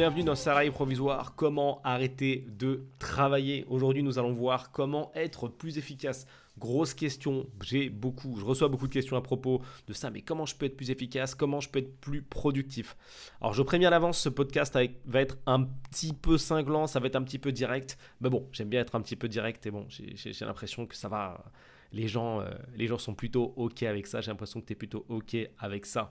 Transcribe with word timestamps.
Bienvenue 0.00 0.24
dans 0.24 0.34
Salarié 0.34 0.70
Provisoire, 0.70 1.34
comment 1.34 1.82
arrêter 1.84 2.46
de 2.48 2.86
travailler. 2.98 3.66
Aujourd'hui, 3.68 4.02
nous 4.02 4.18
allons 4.18 4.32
voir 4.32 4.72
comment 4.72 5.12
être 5.14 5.46
plus 5.46 5.76
efficace. 5.76 6.26
Grosse 6.58 6.94
question, 6.94 7.46
j'ai 7.62 7.90
beaucoup, 7.90 8.38
je 8.38 8.44
reçois 8.46 8.68
beaucoup 8.68 8.88
de 8.88 8.94
questions 8.94 9.18
à 9.18 9.20
propos 9.20 9.60
de 9.86 9.92
ça, 9.92 10.08
mais 10.10 10.22
comment 10.22 10.46
je 10.46 10.56
peux 10.56 10.64
être 10.64 10.76
plus 10.78 10.90
efficace, 10.90 11.34
comment 11.34 11.60
je 11.60 11.68
peux 11.68 11.80
être 11.80 12.00
plus 12.00 12.22
productif? 12.22 12.96
Alors 13.42 13.52
je 13.52 13.62
préviens 13.62 13.88
à 13.88 13.90
l'avance, 13.90 14.18
ce 14.18 14.30
podcast 14.30 14.74
va 15.04 15.20
être 15.20 15.36
un 15.44 15.64
petit 15.64 16.14
peu 16.14 16.38
cinglant, 16.38 16.86
ça 16.86 16.98
va 16.98 17.06
être 17.08 17.16
un 17.16 17.22
petit 17.22 17.38
peu 17.38 17.52
direct, 17.52 17.98
mais 18.22 18.30
bon, 18.30 18.48
j'aime 18.52 18.70
bien 18.70 18.80
être 18.80 18.94
un 18.94 19.02
petit 19.02 19.16
peu 19.16 19.28
direct 19.28 19.66
et 19.66 19.70
bon, 19.70 19.84
j'ai 19.90 20.46
l'impression 20.46 20.86
que 20.86 20.96
ça 20.96 21.10
va, 21.10 21.44
les 21.92 22.08
gens, 22.08 22.40
euh, 22.40 22.48
les 22.74 22.86
gens 22.86 22.96
sont 22.96 23.14
plutôt 23.14 23.52
ok 23.56 23.82
avec 23.82 24.06
ça, 24.06 24.22
j'ai 24.22 24.30
l'impression 24.30 24.62
que 24.62 24.66
tu 24.66 24.72
es 24.72 24.76
plutôt 24.76 25.04
ok 25.10 25.36
avec 25.58 25.84
ça. 25.84 26.10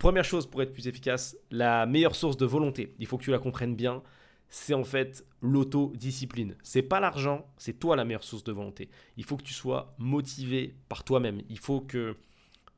Première 0.00 0.24
chose 0.24 0.46
pour 0.46 0.62
être 0.62 0.72
plus 0.72 0.88
efficace, 0.88 1.36
la 1.50 1.84
meilleure 1.84 2.16
source 2.16 2.38
de 2.38 2.46
volonté, 2.46 2.94
il 2.98 3.06
faut 3.06 3.18
que 3.18 3.22
tu 3.22 3.32
la 3.32 3.38
comprennes 3.38 3.76
bien, 3.76 4.02
c'est 4.48 4.72
en 4.72 4.82
fait 4.82 5.26
l'autodiscipline. 5.42 6.56
C'est 6.62 6.80
pas 6.80 7.00
l'argent, 7.00 7.46
c'est 7.58 7.78
toi 7.78 7.96
la 7.96 8.06
meilleure 8.06 8.24
source 8.24 8.42
de 8.42 8.50
volonté. 8.50 8.88
Il 9.18 9.24
faut 9.24 9.36
que 9.36 9.42
tu 9.42 9.52
sois 9.52 9.94
motivé 9.98 10.74
par 10.88 11.04
toi-même. 11.04 11.42
Il 11.50 11.58
faut 11.58 11.82
que 11.82 12.16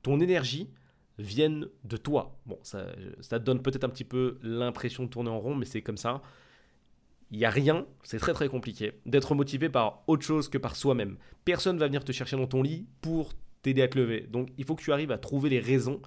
ton 0.02 0.18
énergie 0.18 0.68
vienne 1.16 1.68
de 1.84 1.96
toi. 1.96 2.40
Bon, 2.44 2.58
ça, 2.64 2.86
te 3.20 3.36
donne 3.36 3.62
peut-être 3.62 3.84
un 3.84 3.88
petit 3.88 4.02
peu 4.02 4.40
l'impression 4.42 5.04
de 5.04 5.08
tourner 5.08 5.30
en 5.30 5.38
rond, 5.38 5.54
mais 5.54 5.64
c'est 5.64 5.80
comme 5.80 5.96
ça. 5.96 6.22
Il 7.30 7.38
n'y 7.38 7.44
a 7.44 7.50
rien, 7.50 7.86
c'est 8.02 8.18
très 8.18 8.32
très 8.32 8.48
compliqué, 8.48 8.94
d'être 9.06 9.36
motivé 9.36 9.68
par 9.68 10.02
autre 10.08 10.24
chose 10.24 10.48
que 10.48 10.58
par 10.58 10.74
soi-même. 10.74 11.18
Personne 11.44 11.78
va 11.78 11.86
venir 11.86 12.04
te 12.04 12.10
chercher 12.10 12.36
dans 12.36 12.48
ton 12.48 12.62
lit 12.62 12.88
pour 13.00 13.32
t'aider 13.62 13.82
à 13.82 13.86
te 13.86 13.96
lever. 13.96 14.22
Donc 14.22 14.48
il 14.58 14.64
faut 14.64 14.74
que 14.74 14.82
tu 14.82 14.92
arrives 14.92 15.12
à 15.12 15.18
trouver 15.18 15.50
les 15.50 15.60
raisons 15.60 16.02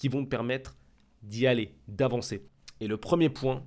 qui 0.00 0.08
vont 0.08 0.24
te 0.24 0.28
permettre 0.28 0.76
d'y 1.22 1.46
aller, 1.46 1.74
d'avancer. 1.86 2.48
Et 2.80 2.88
le 2.88 2.96
premier 2.96 3.28
point, 3.28 3.64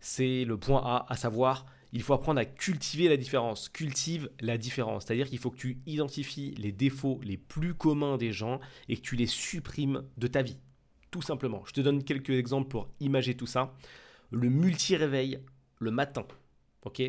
c'est 0.00 0.44
le 0.44 0.58
point 0.58 0.82
A, 0.84 1.06
à 1.08 1.16
savoir, 1.16 1.66
il 1.92 2.02
faut 2.02 2.14
apprendre 2.14 2.40
à 2.40 2.44
cultiver 2.44 3.08
la 3.08 3.16
différence. 3.16 3.68
Cultive 3.68 4.28
la 4.40 4.58
différence, 4.58 5.04
c'est-à-dire 5.06 5.28
qu'il 5.28 5.38
faut 5.38 5.52
que 5.52 5.56
tu 5.56 5.78
identifies 5.86 6.50
les 6.58 6.72
défauts 6.72 7.20
les 7.22 7.36
plus 7.36 7.74
communs 7.74 8.16
des 8.16 8.32
gens 8.32 8.58
et 8.88 8.96
que 8.96 9.02
tu 9.02 9.14
les 9.14 9.26
supprimes 9.26 10.02
de 10.16 10.26
ta 10.26 10.42
vie. 10.42 10.58
Tout 11.12 11.22
simplement. 11.22 11.62
Je 11.64 11.72
te 11.72 11.80
donne 11.80 12.02
quelques 12.02 12.30
exemples 12.30 12.68
pour 12.68 12.88
imager 12.98 13.36
tout 13.36 13.46
ça. 13.46 13.72
Le 14.32 14.50
multi-réveil 14.50 15.38
le 15.78 15.92
matin. 15.92 16.26
Ok? 16.84 17.00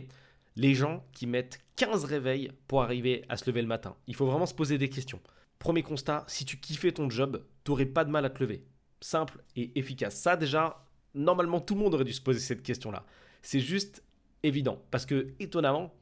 Les 0.55 0.75
gens 0.75 1.03
qui 1.11 1.25
mettent 1.25 1.59
15 1.75 2.05
réveils 2.05 2.51
pour 2.67 2.83
arriver 2.83 3.25
à 3.29 3.35
se 3.35 3.49
lever 3.49 3.63
le 3.63 3.67
matin. 3.67 3.95
Il 4.05 4.15
faut 4.15 4.27
vraiment 4.27 4.45
se 4.45 4.53
poser 4.53 4.77
des 4.77 4.89
questions. 4.89 5.19
Premier 5.59 5.83
constat, 5.83 6.23
si 6.27 6.45
tu 6.45 6.57
kiffais 6.57 6.91
ton 6.91 7.09
job, 7.09 7.43
tu 7.63 7.71
n'aurais 7.71 7.85
pas 7.85 8.05
de 8.05 8.09
mal 8.09 8.25
à 8.25 8.29
te 8.29 8.41
lever. 8.41 8.63
Simple 9.01 9.43
et 9.55 9.77
efficace. 9.77 10.15
Ça 10.15 10.35
déjà, 10.35 10.85
normalement 11.13 11.59
tout 11.59 11.75
le 11.75 11.81
monde 11.81 11.93
aurait 11.93 12.05
dû 12.05 12.13
se 12.13 12.21
poser 12.21 12.39
cette 12.39 12.63
question-là. 12.63 13.05
C'est 13.41 13.59
juste 13.59 14.03
évident. 14.43 14.81
Parce 14.91 15.05
que, 15.05 15.33
étonnamment, 15.39 15.93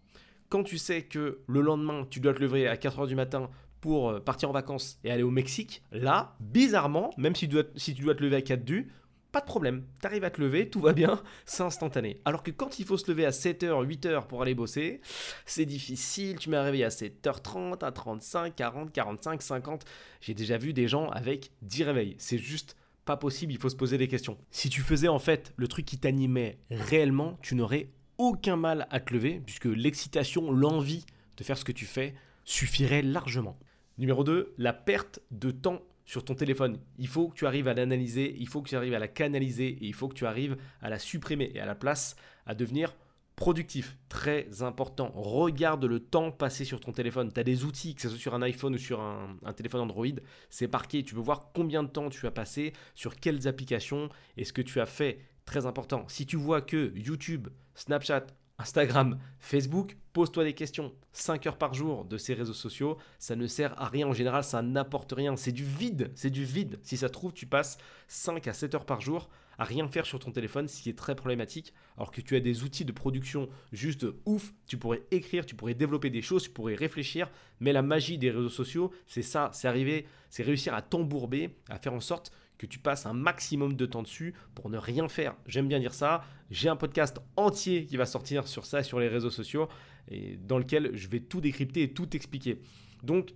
quand 0.50 0.64
tu 0.64 0.78
sais 0.78 1.04
que 1.04 1.40
le 1.48 1.62
lendemain, 1.62 2.08
tu 2.10 2.20
dois 2.20 2.34
te 2.34 2.40
lever 2.40 2.68
à 2.68 2.76
4h 2.76 3.08
du 3.08 3.16
matin 3.16 3.50
pour 3.82 4.10
euh, 4.10 4.20
partir 4.20 4.50
en 4.50 4.54
vacances 4.54 5.00
et 5.04 5.12
aller 5.12 5.24
au 5.24 5.32
Mexique, 5.32 5.84
là, 5.92 6.36
bizarrement, 6.40 7.12
même 7.18 7.36
si 7.36 7.48
tu 7.48 7.54
dois, 7.54 7.64
si 7.76 7.94
tu 7.94 8.04
dois 8.04 8.16
te 8.16 8.24
lever 8.24 8.38
à 8.38 8.42
4 8.42 8.64
du, 8.64 8.92
pas 9.32 9.42
de 9.42 9.46
problème. 9.46 9.86
Tu 10.02 10.08
arrives 10.08 10.24
à 10.24 10.30
te 10.30 10.42
lever, 10.42 10.70
tout 10.70 10.80
va 10.80 10.94
bien, 10.94 11.22
c'est 11.46 11.64
instantané. 11.64 12.22
Alors 12.26 12.44
que 12.44 12.52
quand 12.52 12.80
il 12.80 12.86
faut 12.86 12.98
se 12.98 13.10
lever 13.12 13.26
à 13.26 13.32
7h, 13.32 13.86
8h 13.86 14.28
pour 14.28 14.42
aller 14.42 14.56
bosser, 14.56 15.02
c'est 15.46 15.66
difficile. 15.66 16.38
Tu 16.40 16.50
m'as 16.50 16.64
réveillé 16.64 16.86
à 16.86 16.90
7h30, 16.90 17.84
à 17.84 17.92
35, 17.92 18.56
40, 18.56 18.92
45, 18.92 19.42
50. 19.42 19.86
J'ai 20.22 20.34
déjà 20.34 20.58
vu 20.58 20.74
des 20.74 20.88
gens 20.88 21.10
avec 21.10 21.52
10 21.62 21.84
réveils. 21.84 22.16
C'est 22.18 22.38
juste 22.38 22.76
pas 23.06 23.18
possible, 23.18 23.54
il 23.54 23.60
faut 23.60 23.70
se 23.70 23.76
poser 23.76 23.98
des 23.98 24.08
questions. 24.08 24.38
Si 24.52 24.70
tu 24.70 24.82
faisais 24.82 25.08
en 25.08 25.18
fait 25.18 25.54
le 25.56 25.68
truc 25.68 25.86
qui 25.86 25.98
t'animait 25.98 26.60
réellement, 26.70 27.40
tu 27.42 27.56
n'aurais 27.56 27.90
aucun 28.18 28.56
mal 28.56 28.88
à 28.92 29.00
te 29.00 29.14
lever, 29.14 29.42
puisque 29.46 29.66
l'excitation, 29.66 30.52
l'envie 30.52 31.06
de 31.38 31.44
faire 31.44 31.58
ce 31.58 31.64
que 31.64 31.72
tu 31.72 31.86
fais 31.86 32.14
suffirait 32.44 33.02
largement. 33.02 33.58
Numéro 33.98 34.24
2, 34.24 34.54
la 34.58 34.74
perte 34.74 35.22
de 35.32 35.52
temps 35.52 35.82
sur 36.08 36.26
ton 36.26 36.34
téléphone. 36.34 36.80
Il 36.98 37.08
faut 37.08 37.28
que 37.28 37.36
tu 37.36 37.46
arrives 37.46 37.68
à 37.68 37.76
l'analyser, 37.76 38.36
il 38.40 38.48
faut 38.48 38.64
que 38.64 38.70
tu 38.70 38.76
arrives 38.76 38.96
à 38.96 39.00
la 39.00 39.08
canaliser 39.08 39.68
et 39.68 39.86
il 39.86 39.94
faut 39.94 40.08
que 40.08 40.16
tu 40.16 40.26
arrives 40.26 40.58
à 40.82 40.90
la 40.90 40.98
supprimer 40.98 41.52
et 41.54 41.60
à 41.60 41.68
la 41.68 41.76
place 41.76 42.16
à 42.48 42.56
devenir 42.56 42.96
productif, 43.36 43.98
très 44.10 44.64
important. 44.64 45.12
Regarde 45.14 45.86
le 45.86 46.00
temps 46.00 46.32
passé 46.32 46.66
sur 46.66 46.80
ton 46.80 46.92
téléphone. 46.92 47.32
Tu 47.32 47.40
as 47.40 47.44
des 47.44 47.66
outils, 47.66 47.94
que 47.94 48.02
ce 48.02 48.10
soit 48.10 48.18
sur 48.18 48.34
un 48.34 48.42
iPhone 48.42 48.74
ou 48.74 48.80
sur 48.80 49.00
un, 49.00 49.54
téléphone 49.56 49.82
Android, 49.82 50.08
c'est 50.50 50.68
parqué. 50.68 51.04
Tu 51.04 51.14
peux 51.14 51.22
voir 51.22 51.52
combien 51.54 51.84
de 51.84 51.90
temps 51.90 52.10
tu 52.10 52.26
as 52.26 52.32
passé, 52.32 52.74
sur 52.96 53.16
quelles 53.18 53.48
applications 53.48 54.10
et 54.38 54.44
ce 54.44 54.54
que 54.54 54.64
tu 54.64 54.80
as 54.80 54.88
fait. 54.88 55.20
Très 55.46 55.66
important. 55.66 56.06
Si 56.08 56.26
tu 56.26 56.36
vois 56.36 56.62
que 56.62 56.92
YouTube, 56.98 57.50
Snapchat, 57.76 58.26
Instagram, 58.60 59.20
Facebook, 59.40 59.98
pose-toi 60.14 60.44
des 60.44 60.54
questions. 60.54 60.92
5 61.12 61.46
heures 61.46 61.58
par 61.58 61.76
jour 61.76 62.06
de 62.06 62.18
ces 62.18 62.34
réseaux 62.34 62.54
sociaux, 62.54 62.98
ça 63.20 63.36
ne 63.36 63.46
sert 63.46 63.80
à 63.80 63.88
rien. 63.88 64.08
En 64.08 64.14
général, 64.14 64.44
ça 64.44 64.64
n'apporte 64.64 65.12
rien. 65.12 65.36
C'est 65.36 65.52
du 65.52 65.64
vide. 65.64 66.12
C'est 66.16 66.32
du 66.32 66.44
vide. 66.44 66.80
Si 66.82 66.98
ça 66.98 67.10
trouve, 67.10 67.34
tu 67.34 67.46
passes 67.46 67.78
5 68.08 68.48
à 68.48 68.54
7 68.54 68.74
heures 68.74 68.86
par 68.86 69.00
jour 69.00 69.30
à 69.60 69.64
rien 69.64 69.88
faire 69.88 70.06
sur 70.06 70.20
ton 70.20 70.32
téléphone, 70.32 70.68
ce 70.68 70.82
qui 70.82 70.90
est 70.90 70.98
très 70.98 71.16
problématique. 71.16 71.74
Alors 71.98 72.12
que 72.12 72.22
tu 72.22 72.36
as 72.36 72.40
des 72.40 72.64
outils 72.64 72.86
de 72.86 72.92
production 72.92 73.50
juste 73.72 74.06
ouf, 74.26 74.54
tu 74.68 74.78
pourrais 74.78 75.04
écrire, 75.12 75.46
tu 75.46 75.56
pourrais 75.56 75.74
développer 75.74 76.10
des 76.10 76.22
choses, 76.22 76.44
tu 76.44 76.50
pourrais 76.50 76.76
réfléchir. 76.76 77.30
Mais 77.60 77.74
la 77.74 77.82
magie 77.82 78.18
des 78.18 78.32
réseaux 78.32 78.50
sociaux, 78.50 78.92
c'est 79.08 79.22
ça, 79.22 79.50
c'est 79.54 79.68
arriver, 79.68 80.06
c'est 80.30 80.44
réussir 80.44 80.74
à 80.74 80.82
t'embourber, 80.82 81.58
à 81.70 81.80
faire 81.80 81.94
en 81.94 82.00
sorte 82.00 82.32
que 82.58 82.66
tu 82.66 82.80
passes 82.80 83.06
un 83.06 83.14
maximum 83.14 83.76
de 83.76 83.86
temps 83.86 84.02
dessus 84.02 84.34
pour 84.56 84.70
ne 84.70 84.78
rien 84.78 85.08
faire. 85.08 85.36
J'aime 85.46 85.68
bien 85.68 85.80
dire 85.80 85.94
ça. 85.94 86.24
J'ai 86.50 86.70
un 86.70 86.76
podcast 86.76 87.20
entier 87.36 87.86
qui 87.86 87.98
va 87.98 88.06
sortir 88.06 88.48
sur 88.48 88.66
ça, 88.66 88.84
sur 88.84 89.00
les 89.00 89.08
réseaux 89.08 89.30
sociaux, 89.30 89.68
et 90.10 90.38
dans 90.38 90.58
lequel 90.58 90.92
je 90.94 91.08
vais 91.08 91.20
tout 91.20 91.42
décrypter 91.42 91.84
et 91.84 91.94
tout 91.94 92.16
expliquer. 92.16 92.62
Donc, 93.04 93.34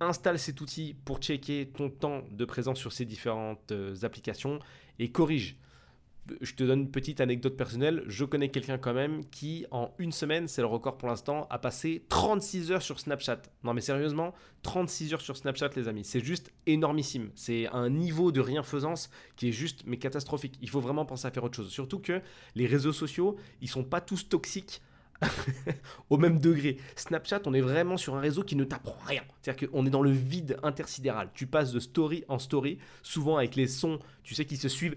installe 0.00 0.38
cet 0.38 0.60
outil 0.60 0.94
pour 1.04 1.18
checker 1.18 1.68
ton 1.68 1.90
temps 1.90 2.22
de 2.30 2.44
présence 2.44 2.78
sur 2.78 2.92
ces 2.92 3.04
différentes 3.04 3.72
euh, 3.72 3.94
applications 4.02 4.58
et 4.98 5.10
corrige 5.10 5.56
je 6.40 6.54
te 6.54 6.62
donne 6.62 6.80
une 6.80 6.90
petite 6.90 7.20
anecdote 7.20 7.56
personnelle. 7.56 8.04
Je 8.06 8.24
connais 8.24 8.48
quelqu'un 8.48 8.78
quand 8.78 8.94
même 8.94 9.24
qui, 9.30 9.66
en 9.70 9.92
une 9.98 10.12
semaine, 10.12 10.48
c'est 10.48 10.60
le 10.60 10.66
record 10.66 10.96
pour 10.96 11.08
l'instant, 11.08 11.46
a 11.50 11.58
passé 11.58 12.04
36 12.08 12.72
heures 12.72 12.82
sur 12.82 13.00
Snapchat. 13.00 13.42
Non 13.64 13.74
mais 13.74 13.80
sérieusement, 13.80 14.32
36 14.62 15.14
heures 15.14 15.20
sur 15.20 15.36
Snapchat 15.36 15.70
les 15.76 15.88
amis. 15.88 16.04
C'est 16.04 16.24
juste 16.24 16.52
énormissime. 16.66 17.30
C'est 17.34 17.66
un 17.68 17.90
niveau 17.90 18.32
de 18.32 18.40
rien-faisance 18.40 19.10
qui 19.36 19.48
est 19.48 19.52
juste 19.52 19.82
mais 19.86 19.98
catastrophique. 19.98 20.58
Il 20.60 20.68
faut 20.68 20.80
vraiment 20.80 21.04
penser 21.04 21.26
à 21.26 21.30
faire 21.30 21.44
autre 21.44 21.56
chose. 21.56 21.70
Surtout 21.70 21.98
que 21.98 22.20
les 22.54 22.66
réseaux 22.66 22.92
sociaux, 22.92 23.36
ils 23.60 23.68
sont 23.68 23.84
pas 23.84 24.00
tous 24.00 24.28
toxiques 24.28 24.80
au 26.10 26.16
même 26.16 26.38
degré. 26.38 26.78
Snapchat, 26.96 27.42
on 27.46 27.54
est 27.54 27.60
vraiment 27.60 27.96
sur 27.96 28.14
un 28.14 28.20
réseau 28.20 28.42
qui 28.42 28.56
ne 28.56 28.64
t'apprend 28.64 28.96
rien. 29.06 29.22
C'est-à-dire 29.40 29.68
qu'on 29.68 29.86
est 29.86 29.90
dans 29.90 30.02
le 30.02 30.10
vide 30.10 30.56
intersidéral. 30.62 31.30
Tu 31.34 31.46
passes 31.46 31.72
de 31.72 31.80
story 31.80 32.24
en 32.28 32.38
story, 32.38 32.78
souvent 33.02 33.36
avec 33.36 33.56
les 33.56 33.66
sons, 33.66 33.98
tu 34.22 34.34
sais, 34.34 34.44
qui 34.44 34.56
se 34.56 34.68
suivent, 34.68 34.96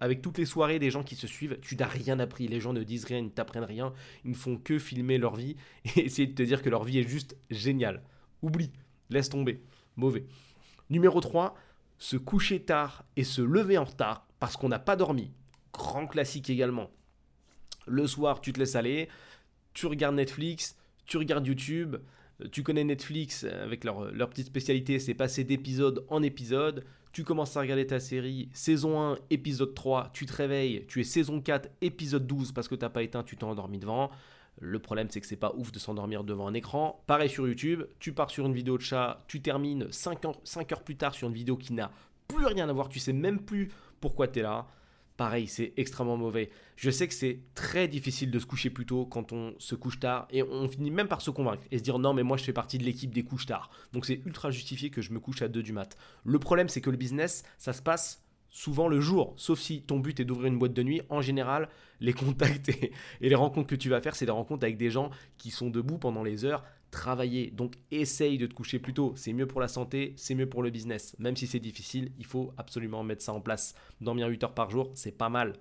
avec 0.00 0.22
toutes 0.22 0.38
les 0.38 0.46
soirées 0.46 0.78
des 0.78 0.90
gens 0.90 1.02
qui 1.02 1.16
se 1.16 1.26
suivent. 1.26 1.58
Tu 1.62 1.76
n'as 1.76 1.86
rien 1.86 2.18
appris. 2.18 2.48
Les 2.48 2.60
gens 2.60 2.72
ne 2.72 2.82
disent 2.82 3.04
rien, 3.04 3.18
ils 3.18 3.24
ne 3.24 3.30
t'apprennent 3.30 3.64
rien. 3.64 3.92
Ils 4.24 4.30
ne 4.32 4.36
font 4.36 4.56
que 4.56 4.78
filmer 4.78 5.18
leur 5.18 5.36
vie 5.36 5.56
et 5.96 6.04
essayer 6.04 6.26
de 6.26 6.34
te 6.34 6.42
dire 6.42 6.62
que 6.62 6.70
leur 6.70 6.84
vie 6.84 6.98
est 6.98 7.08
juste 7.08 7.36
géniale. 7.50 8.02
Oublie, 8.42 8.72
laisse 9.10 9.28
tomber. 9.28 9.62
Mauvais. 9.96 10.24
Numéro 10.90 11.20
3, 11.20 11.54
se 11.98 12.16
coucher 12.16 12.60
tard 12.60 13.04
et 13.16 13.24
se 13.24 13.42
lever 13.42 13.78
en 13.78 13.84
retard 13.84 14.26
parce 14.40 14.56
qu'on 14.56 14.68
n'a 14.68 14.78
pas 14.78 14.96
dormi. 14.96 15.30
Grand 15.72 16.06
classique 16.06 16.50
également. 16.50 16.90
Le 17.86 18.06
soir, 18.06 18.40
tu 18.40 18.52
te 18.52 18.58
laisses 18.58 18.76
aller, 18.76 19.08
tu 19.74 19.86
regardes 19.86 20.14
Netflix, 20.14 20.76
tu 21.06 21.16
regardes 21.16 21.46
YouTube, 21.46 21.96
euh, 22.40 22.48
tu 22.50 22.62
connais 22.62 22.84
Netflix 22.84 23.44
euh, 23.44 23.64
avec 23.64 23.84
leur, 23.84 24.10
petite 24.30 24.46
spécialité, 24.46 24.98
c'est 24.98 25.14
passer 25.14 25.44
d'épisode 25.44 26.04
en 26.08 26.22
épisode. 26.22 26.84
Tu 27.12 27.24
commences 27.24 27.56
à 27.58 27.60
regarder 27.60 27.86
ta 27.86 28.00
série, 28.00 28.48
saison 28.54 29.00
1, 29.00 29.18
épisode 29.28 29.74
3, 29.74 30.10
tu 30.14 30.24
te 30.24 30.32
réveilles, 30.32 30.86
tu 30.88 31.00
es 31.00 31.04
saison 31.04 31.42
4, 31.42 31.68
épisode 31.82 32.26
12 32.26 32.52
parce 32.52 32.68
que 32.68 32.74
tu 32.74 32.80
n'as 32.80 32.88
pas 32.88 33.02
éteint, 33.02 33.22
tu 33.22 33.36
t'es 33.36 33.44
endormi 33.44 33.78
devant. 33.78 34.10
Le 34.60 34.78
problème, 34.78 35.08
c'est 35.10 35.20
que 35.20 35.26
c'est 35.26 35.36
pas 35.36 35.52
ouf 35.56 35.72
de 35.72 35.78
s'endormir 35.78 36.24
devant 36.24 36.46
un 36.46 36.54
écran. 36.54 37.02
Pareil 37.06 37.28
sur 37.28 37.46
YouTube, 37.46 37.82
tu 37.98 38.12
pars 38.12 38.30
sur 38.30 38.46
une 38.46 38.54
vidéo 38.54 38.78
de 38.78 38.82
chat, 38.82 39.22
tu 39.28 39.42
termines 39.42 39.90
5 39.90 40.24
heures, 40.24 40.40
5 40.44 40.72
heures 40.72 40.82
plus 40.82 40.96
tard 40.96 41.14
sur 41.14 41.28
une 41.28 41.34
vidéo 41.34 41.56
qui 41.56 41.74
n'a 41.74 41.90
plus 42.28 42.46
rien 42.46 42.68
à 42.68 42.72
voir, 42.72 42.88
tu 42.88 42.98
sais 42.98 43.12
même 43.12 43.40
plus 43.40 43.70
pourquoi 44.00 44.28
tu 44.28 44.38
es 44.38 44.42
là 44.42 44.66
pareil, 45.22 45.46
c'est 45.46 45.72
extrêmement 45.76 46.16
mauvais. 46.16 46.50
Je 46.74 46.90
sais 46.90 47.06
que 47.06 47.14
c'est 47.14 47.38
très 47.54 47.86
difficile 47.86 48.32
de 48.32 48.40
se 48.40 48.44
coucher 48.44 48.70
plus 48.70 48.86
tôt 48.86 49.06
quand 49.06 49.30
on 49.30 49.54
se 49.60 49.76
couche 49.76 50.00
tard 50.00 50.26
et 50.32 50.42
on 50.42 50.68
finit 50.68 50.90
même 50.90 51.06
par 51.06 51.22
se 51.22 51.30
convaincre 51.30 51.62
et 51.70 51.78
se 51.78 51.84
dire 51.84 52.00
non 52.00 52.12
mais 52.12 52.24
moi 52.24 52.36
je 52.36 52.42
fais 52.42 52.52
partie 52.52 52.76
de 52.76 52.82
l'équipe 52.82 53.14
des 53.14 53.22
couches 53.22 53.46
tard. 53.46 53.70
Donc 53.92 54.04
c'est 54.04 54.20
ultra 54.26 54.50
justifié 54.50 54.90
que 54.90 55.00
je 55.00 55.12
me 55.12 55.20
couche 55.20 55.40
à 55.40 55.46
2 55.46 55.62
du 55.62 55.72
mat. 55.72 55.96
Le 56.24 56.40
problème 56.40 56.68
c'est 56.68 56.80
que 56.80 56.90
le 56.90 56.96
business, 56.96 57.44
ça 57.56 57.72
se 57.72 57.82
passe 57.82 58.24
souvent 58.50 58.88
le 58.88 59.00
jour, 59.00 59.32
sauf 59.36 59.60
si 59.60 59.82
ton 59.82 60.00
but 60.00 60.18
est 60.18 60.24
d'ouvrir 60.24 60.48
une 60.48 60.58
boîte 60.58 60.74
de 60.74 60.82
nuit. 60.82 61.02
En 61.08 61.20
général, 61.20 61.68
les 62.00 62.14
contacts 62.14 62.68
et, 62.70 62.90
les 63.20 63.34
rencontres 63.36 63.68
que 63.68 63.76
tu 63.76 63.90
vas 63.90 64.00
faire, 64.00 64.16
c'est 64.16 64.26
des 64.26 64.32
rencontres 64.32 64.64
avec 64.64 64.76
des 64.76 64.90
gens 64.90 65.10
qui 65.38 65.52
sont 65.52 65.70
debout 65.70 65.98
pendant 65.98 66.24
les 66.24 66.44
heures 66.44 66.64
travailler. 66.92 67.50
Donc 67.50 67.74
essaye 67.90 68.38
de 68.38 68.46
te 68.46 68.54
coucher 68.54 68.78
plus 68.78 68.94
tôt. 68.94 69.14
C'est 69.16 69.32
mieux 69.32 69.48
pour 69.48 69.60
la 69.60 69.66
santé, 69.66 70.14
c'est 70.16 70.36
mieux 70.36 70.48
pour 70.48 70.62
le 70.62 70.70
business. 70.70 71.16
Même 71.18 71.36
si 71.36 71.48
c'est 71.48 71.58
difficile, 71.58 72.12
il 72.18 72.26
faut 72.26 72.52
absolument 72.56 73.02
mettre 73.02 73.22
ça 73.22 73.32
en 73.32 73.40
place. 73.40 73.74
Dormir 74.00 74.28
8 74.28 74.44
heures 74.44 74.54
par 74.54 74.70
jour, 74.70 74.92
c'est 74.94 75.18
pas 75.18 75.28
mal. 75.28 75.54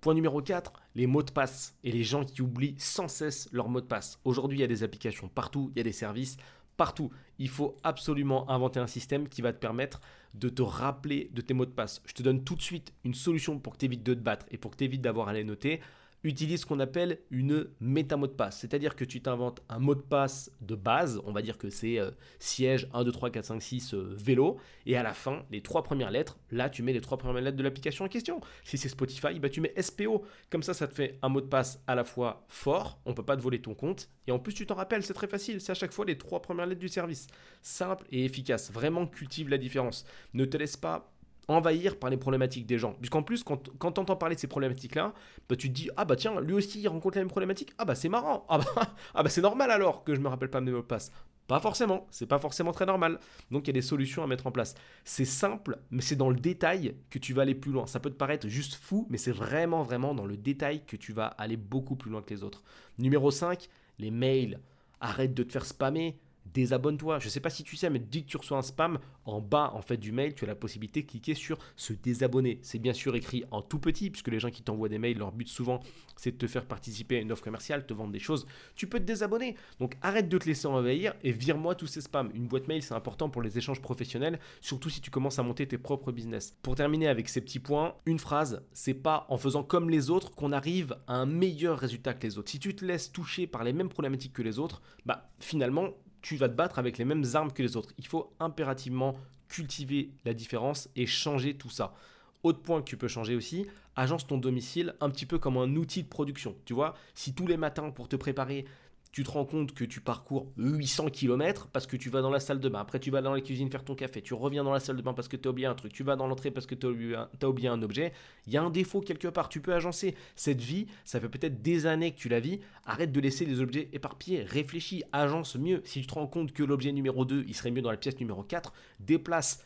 Point 0.00 0.14
numéro 0.14 0.40
4, 0.40 0.72
les 0.94 1.06
mots 1.06 1.22
de 1.22 1.30
passe 1.30 1.76
et 1.84 1.92
les 1.92 2.02
gens 2.02 2.24
qui 2.24 2.42
oublient 2.42 2.74
sans 2.78 3.06
cesse 3.06 3.48
leurs 3.52 3.68
mots 3.68 3.82
de 3.82 3.86
passe. 3.86 4.18
Aujourd'hui, 4.24 4.58
il 4.58 4.62
y 4.62 4.64
a 4.64 4.66
des 4.66 4.82
applications 4.82 5.28
partout, 5.28 5.70
il 5.74 5.78
y 5.78 5.80
a 5.80 5.84
des 5.84 5.92
services 5.92 6.38
partout. 6.78 7.10
Il 7.38 7.50
faut 7.50 7.76
absolument 7.84 8.48
inventer 8.50 8.80
un 8.80 8.86
système 8.86 9.28
qui 9.28 9.42
va 9.42 9.52
te 9.52 9.58
permettre 9.58 10.00
de 10.32 10.48
te 10.48 10.62
rappeler 10.62 11.30
de 11.34 11.42
tes 11.42 11.52
mots 11.52 11.66
de 11.66 11.70
passe. 11.70 12.00
Je 12.06 12.14
te 12.14 12.22
donne 12.22 12.42
tout 12.42 12.54
de 12.54 12.62
suite 12.62 12.94
une 13.04 13.12
solution 13.12 13.58
pour 13.58 13.74
que 13.74 13.86
tu 13.86 13.88
de 13.88 14.14
te 14.14 14.18
battre 14.18 14.46
et 14.50 14.56
pour 14.56 14.70
que 14.70 14.76
tu 14.76 14.88
d'avoir 14.96 15.28
à 15.28 15.34
les 15.34 15.44
noter 15.44 15.80
utilise 16.24 16.60
ce 16.60 16.66
qu'on 16.66 16.80
appelle 16.80 17.18
une 17.30 17.68
méta 17.80 18.16
mot 18.16 18.26
de 18.26 18.32
passe. 18.32 18.58
C'est-à-dire 18.58 18.96
que 18.96 19.04
tu 19.04 19.22
t'inventes 19.22 19.62
un 19.68 19.78
mot 19.78 19.94
de 19.94 20.00
passe 20.00 20.50
de 20.60 20.74
base, 20.74 21.20
on 21.24 21.32
va 21.32 21.42
dire 21.42 21.58
que 21.58 21.70
c'est 21.70 21.98
euh, 21.98 22.10
siège 22.38 22.88
1, 22.92 23.04
2, 23.04 23.12
3, 23.12 23.30
4, 23.30 23.44
5, 23.44 23.62
6 23.62 23.94
vélo, 23.94 24.58
et 24.86 24.96
à 24.96 25.02
la 25.02 25.14
fin, 25.14 25.44
les 25.50 25.62
trois 25.62 25.82
premières 25.82 26.10
lettres, 26.10 26.38
là 26.50 26.68
tu 26.68 26.82
mets 26.82 26.92
les 26.92 27.00
trois 27.00 27.18
premières 27.18 27.42
lettres 27.42 27.56
de 27.56 27.62
l'application 27.62 28.04
en 28.04 28.08
question. 28.08 28.40
Si 28.64 28.78
c'est 28.78 28.88
Spotify, 28.88 29.38
bah, 29.38 29.48
tu 29.48 29.60
mets 29.60 29.74
SPO. 29.80 30.24
Comme 30.50 30.62
ça, 30.62 30.74
ça 30.74 30.86
te 30.86 30.94
fait 30.94 31.18
un 31.22 31.28
mot 31.28 31.40
de 31.40 31.46
passe 31.46 31.82
à 31.86 31.94
la 31.94 32.04
fois 32.04 32.44
fort, 32.48 33.00
on 33.06 33.14
peut 33.14 33.24
pas 33.24 33.36
te 33.36 33.42
voler 33.42 33.60
ton 33.60 33.74
compte, 33.74 34.08
et 34.26 34.32
en 34.32 34.38
plus 34.38 34.52
tu 34.52 34.66
t'en 34.66 34.74
rappelles, 34.74 35.02
c'est 35.02 35.14
très 35.14 35.28
facile, 35.28 35.60
c'est 35.60 35.72
à 35.72 35.74
chaque 35.74 35.92
fois 35.92 36.04
les 36.04 36.18
trois 36.18 36.42
premières 36.42 36.66
lettres 36.66 36.80
du 36.80 36.88
service. 36.88 37.26
Simple 37.62 38.06
et 38.10 38.24
efficace, 38.24 38.70
vraiment 38.70 39.06
cultive 39.06 39.48
la 39.48 39.58
différence. 39.58 40.04
Ne 40.34 40.44
te 40.44 40.56
laisse 40.56 40.76
pas 40.76 41.12
envahir 41.52 41.98
par 41.98 42.10
les 42.10 42.16
problématiques 42.16 42.66
des 42.66 42.78
gens. 42.78 42.94
Puisqu'en 42.94 43.22
plus, 43.22 43.42
quand, 43.42 43.70
quand 43.78 43.92
tu 43.92 44.00
entends 44.00 44.16
parler 44.16 44.34
de 44.34 44.40
ces 44.40 44.46
problématiques-là, 44.46 45.14
bah, 45.48 45.56
tu 45.56 45.68
te 45.68 45.74
dis 45.74 45.90
Ah 45.96 46.04
bah 46.04 46.16
tiens, 46.16 46.40
lui 46.40 46.54
aussi 46.54 46.80
il 46.80 46.88
rencontre 46.88 47.16
les 47.16 47.22
mêmes 47.22 47.30
problématiques. 47.30 47.72
Ah 47.78 47.84
bah 47.84 47.94
c'est 47.94 48.08
marrant. 48.08 48.44
Ah 48.48 48.58
bah, 48.58 48.64
ah 49.14 49.22
bah 49.22 49.28
c'est 49.28 49.40
normal 49.40 49.70
alors 49.70 50.04
que 50.04 50.14
je 50.14 50.20
me 50.20 50.28
rappelle 50.28 50.50
pas 50.50 50.60
mes 50.60 50.70
mots 50.70 50.78
de 50.78 50.82
passe. 50.82 51.12
Pas 51.50 51.58
forcément, 51.58 52.06
c'est 52.12 52.26
pas 52.26 52.38
forcément 52.38 52.70
très 52.70 52.86
normal. 52.86 53.18
Donc 53.50 53.64
il 53.64 53.70
y 53.70 53.70
a 53.70 53.72
des 53.72 53.82
solutions 53.82 54.22
à 54.22 54.28
mettre 54.28 54.46
en 54.46 54.52
place. 54.52 54.76
C'est 55.04 55.24
simple, 55.24 55.78
mais 55.90 56.00
c'est 56.00 56.14
dans 56.14 56.30
le 56.30 56.36
détail 56.36 56.94
que 57.10 57.18
tu 57.18 57.34
vas 57.34 57.42
aller 57.42 57.56
plus 57.56 57.72
loin. 57.72 57.88
Ça 57.88 57.98
peut 57.98 58.10
te 58.10 58.14
paraître 58.14 58.46
juste 58.46 58.74
fou, 58.74 59.08
mais 59.10 59.18
c'est 59.18 59.32
vraiment, 59.32 59.82
vraiment 59.82 60.14
dans 60.14 60.26
le 60.26 60.36
détail 60.36 60.84
que 60.86 60.94
tu 60.94 61.12
vas 61.12 61.26
aller 61.26 61.56
beaucoup 61.56 61.96
plus 61.96 62.08
loin 62.08 62.22
que 62.22 62.32
les 62.32 62.44
autres. 62.44 62.62
Numéro 62.98 63.32
5, 63.32 63.68
les 63.98 64.12
mails. 64.12 64.60
Arrête 65.00 65.34
de 65.34 65.42
te 65.42 65.50
faire 65.50 65.64
spammer 65.66 66.20
désabonne-toi. 66.46 67.18
Je 67.18 67.26
ne 67.26 67.30
sais 67.30 67.40
pas 67.40 67.50
si 67.50 67.64
tu 67.64 67.76
sais, 67.76 67.90
mais 67.90 67.98
dès 67.98 68.22
que 68.22 68.26
tu 68.26 68.36
reçois 68.36 68.58
un 68.58 68.62
spam, 68.62 68.98
en 69.24 69.40
bas 69.40 69.70
en 69.74 69.82
fait 69.82 69.96
du 69.96 70.12
mail, 70.12 70.34
tu 70.34 70.44
as 70.44 70.48
la 70.48 70.54
possibilité 70.54 71.02
de 71.02 71.06
cliquer 71.06 71.34
sur 71.34 71.58
se 71.76 71.92
désabonner. 71.92 72.58
C'est 72.62 72.78
bien 72.78 72.92
sûr 72.92 73.14
écrit 73.14 73.44
en 73.50 73.62
tout 73.62 73.78
petit, 73.78 74.10
puisque 74.10 74.28
les 74.28 74.40
gens 74.40 74.50
qui 74.50 74.62
t'envoient 74.62 74.88
des 74.88 74.98
mails, 74.98 75.18
leur 75.18 75.32
but 75.32 75.48
souvent, 75.48 75.80
c'est 76.16 76.32
de 76.32 76.36
te 76.36 76.46
faire 76.46 76.66
participer 76.66 77.16
à 77.16 77.20
une 77.20 77.32
offre 77.32 77.42
commerciale, 77.42 77.86
te 77.86 77.94
vendre 77.94 78.12
des 78.12 78.18
choses. 78.18 78.46
Tu 78.74 78.86
peux 78.86 78.98
te 78.98 79.04
désabonner. 79.04 79.56
Donc 79.78 79.96
arrête 80.02 80.28
de 80.28 80.38
te 80.38 80.46
laisser 80.46 80.66
envahir 80.66 81.14
et 81.22 81.32
vire-moi 81.32 81.74
tous 81.74 81.86
ces 81.86 82.00
spams. 82.00 82.30
Une 82.34 82.46
boîte 82.46 82.68
mail, 82.68 82.82
c'est 82.82 82.94
important 82.94 83.30
pour 83.30 83.42
les 83.42 83.56
échanges 83.56 83.80
professionnels, 83.80 84.38
surtout 84.60 84.90
si 84.90 85.00
tu 85.00 85.10
commences 85.10 85.38
à 85.38 85.42
monter 85.42 85.66
tes 85.66 85.78
propres 85.78 86.12
business. 86.12 86.56
Pour 86.62 86.74
terminer 86.74 87.08
avec 87.08 87.28
ces 87.28 87.40
petits 87.40 87.60
points, 87.60 87.94
une 88.06 88.18
phrase, 88.18 88.62
c'est 88.72 88.94
pas 88.94 89.26
en 89.28 89.38
faisant 89.38 89.62
comme 89.62 89.90
les 89.90 90.10
autres 90.10 90.34
qu'on 90.34 90.52
arrive 90.52 90.96
à 91.06 91.14
un 91.14 91.26
meilleur 91.26 91.78
résultat 91.78 92.14
que 92.14 92.26
les 92.26 92.38
autres. 92.38 92.50
Si 92.50 92.58
tu 92.58 92.74
te 92.74 92.84
laisses 92.84 93.12
toucher 93.12 93.46
par 93.46 93.64
les 93.64 93.72
mêmes 93.72 93.88
problématiques 93.88 94.32
que 94.32 94.42
les 94.42 94.58
autres, 94.58 94.82
bah 95.06 95.30
finalement, 95.38 95.90
tu 96.22 96.36
vas 96.36 96.48
te 96.48 96.54
battre 96.54 96.78
avec 96.78 96.98
les 96.98 97.04
mêmes 97.04 97.24
armes 97.34 97.52
que 97.52 97.62
les 97.62 97.76
autres. 97.76 97.92
Il 97.98 98.06
faut 98.06 98.32
impérativement 98.40 99.16
cultiver 99.48 100.10
la 100.24 100.34
différence 100.34 100.88
et 100.96 101.06
changer 101.06 101.54
tout 101.54 101.70
ça. 101.70 101.94
Autre 102.42 102.60
point 102.60 102.80
que 102.80 102.88
tu 102.88 102.96
peux 102.96 103.08
changer 103.08 103.34
aussi, 103.34 103.66
agence 103.96 104.26
ton 104.26 104.38
domicile 104.38 104.94
un 105.00 105.10
petit 105.10 105.26
peu 105.26 105.38
comme 105.38 105.58
un 105.58 105.76
outil 105.76 106.02
de 106.02 106.08
production. 106.08 106.56
Tu 106.64 106.72
vois, 106.72 106.94
si 107.14 107.34
tous 107.34 107.46
les 107.46 107.58
matins 107.58 107.90
pour 107.90 108.08
te 108.08 108.16
préparer, 108.16 108.64
tu 109.12 109.24
te 109.24 109.30
rends 109.30 109.44
compte 109.44 109.74
que 109.74 109.84
tu 109.84 110.00
parcours 110.00 110.52
800 110.56 111.10
km 111.10 111.68
parce 111.72 111.86
que 111.86 111.96
tu 111.96 112.10
vas 112.10 112.22
dans 112.22 112.30
la 112.30 112.38
salle 112.38 112.60
de 112.60 112.68
bain, 112.68 112.80
après 112.80 113.00
tu 113.00 113.10
vas 113.10 113.22
dans 113.22 113.34
la 113.34 113.40
cuisine 113.40 113.70
faire 113.70 113.84
ton 113.84 113.94
café, 113.94 114.22
tu 114.22 114.34
reviens 114.34 114.62
dans 114.62 114.72
la 114.72 114.80
salle 114.80 114.96
de 114.96 115.02
bain 115.02 115.12
parce 115.12 115.26
que 115.26 115.36
tu 115.36 115.48
as 115.48 115.50
oublié 115.50 115.66
un 115.66 115.74
truc, 115.74 115.92
tu 115.92 116.04
vas 116.04 116.14
dans 116.14 116.28
l'entrée 116.28 116.50
parce 116.50 116.66
que 116.66 116.74
tu 116.76 116.86
as, 117.16 117.48
oublié 117.48 117.68
un 117.68 117.82
objet, 117.82 118.12
il 118.46 118.52
y 118.52 118.56
a 118.56 118.62
un 118.62 118.70
défaut 118.70 119.00
quelque 119.00 119.28
part, 119.28 119.48
tu 119.48 119.60
peux 119.60 119.74
agencer 119.74 120.14
cette 120.36 120.60
vie, 120.60 120.86
ça 121.04 121.20
fait 121.20 121.28
peut-être 121.28 121.60
des 121.60 121.86
années 121.86 122.12
que 122.12 122.18
tu 122.18 122.28
la 122.28 122.40
vis, 122.40 122.60
arrête 122.84 123.10
de 123.10 123.20
laisser 123.20 123.44
les 123.44 123.60
objets 123.60 123.88
éparpillés, 123.92 124.42
réfléchis, 124.42 125.02
agence 125.12 125.56
mieux, 125.56 125.82
si 125.84 126.00
tu 126.00 126.06
te 126.06 126.14
rends 126.14 126.28
compte 126.28 126.52
que 126.52 126.62
l'objet 126.62 126.92
numéro 126.92 127.24
2, 127.24 127.44
il 127.48 127.54
serait 127.54 127.72
mieux 127.72 127.82
dans 127.82 127.90
la 127.90 127.96
pièce 127.96 128.18
numéro 128.20 128.42
4, 128.42 128.72
déplace, 129.00 129.64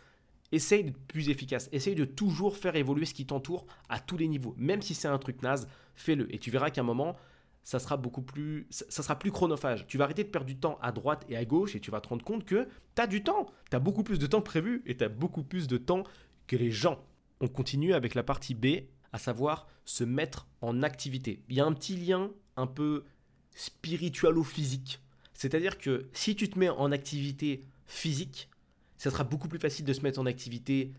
Essaye 0.53 0.85
d'être 0.85 1.01
plus 1.09 1.31
efficace. 1.31 1.69
Essaye 1.73 1.97
de 1.97 2.05
toujours 2.05 2.57
faire 2.57 2.77
évoluer 2.77 3.07
ce 3.07 3.15
qui 3.15 3.27
t'entoure 3.27 3.67
à 3.89 3.99
tous 3.99 4.17
les 4.17 4.29
niveaux. 4.29 4.55
Même 4.57 4.83
si 4.83 4.95
c'est 4.95 5.09
un 5.09 5.19
truc 5.19 5.43
naze, 5.43 5.69
fais-le. 5.97 6.33
Et 6.33 6.39
tu 6.39 6.53
verras 6.53 6.71
qu'à 6.71 6.83
un 6.83 6.85
moment, 6.85 7.17
ça 7.65 7.79
sera 7.79 7.97
beaucoup 7.97 8.23
plus, 8.23 8.67
ça 8.71 9.03
sera 9.03 9.19
plus 9.19 9.33
chronophage. 9.33 9.87
Tu 9.87 9.97
vas 9.97 10.05
arrêter 10.05 10.23
de 10.23 10.29
perdre 10.29 10.47
du 10.47 10.57
temps 10.57 10.79
à 10.83 10.93
droite 10.93 11.25
et 11.31 11.37
à 11.37 11.45
gauche 11.47 11.75
et 11.75 11.81
tu 11.81 11.91
vas 11.91 12.03
te 12.03 12.09
rendre 12.09 12.25
compte 12.25 12.45
que 12.45 12.69
tu 12.95 13.03
as 13.03 13.07
du 13.07 13.23
temps. 13.23 13.47
Tu 13.71 13.77
as 13.77 13.81
beaucoup 13.81 14.03
plus 14.03 14.19
de 14.19 14.27
temps 14.27 14.43
prévu 14.43 14.83
et 14.85 14.97
tu 14.97 15.03
as 15.03 15.09
beaucoup 15.09 15.43
plus 15.43 15.67
de 15.67 15.79
temps 15.79 16.05
que 16.47 16.57
les 16.57 16.71
gens. 16.71 17.03
On 17.41 17.49
continue 17.49 17.95
avec 17.95 18.15
la 18.15 18.23
partie 18.23 18.55
B, 18.55 18.85
à 19.13 19.19
savoir 19.19 19.67
se 19.87 20.05
mettre 20.05 20.47
en 20.61 20.83
activité. 20.83 21.43
Il 21.49 21.57
y 21.57 21.61
a 21.61 21.65
un 21.65 21.73
petit 21.73 21.97
lien 21.97 22.31
un 22.57 22.67
peu 22.67 23.05
spiritualo-physique. 23.55 25.01
C'est-à-dire 25.33 25.79
que 25.79 26.07
si 26.13 26.37
tu 26.37 26.51
te 26.51 26.59
mets 26.59 26.69
en 26.69 26.93
activité 26.93 27.65
physique, 27.87 28.51
ça 28.99 29.11
sera 29.11 29.25
beaucoup 29.25 29.49
plus 29.49 29.59
facile 29.59 29.87
de 29.87 29.93
se 29.93 30.03
mettre 30.03 30.21
en 30.21 30.27
activité 30.27 30.93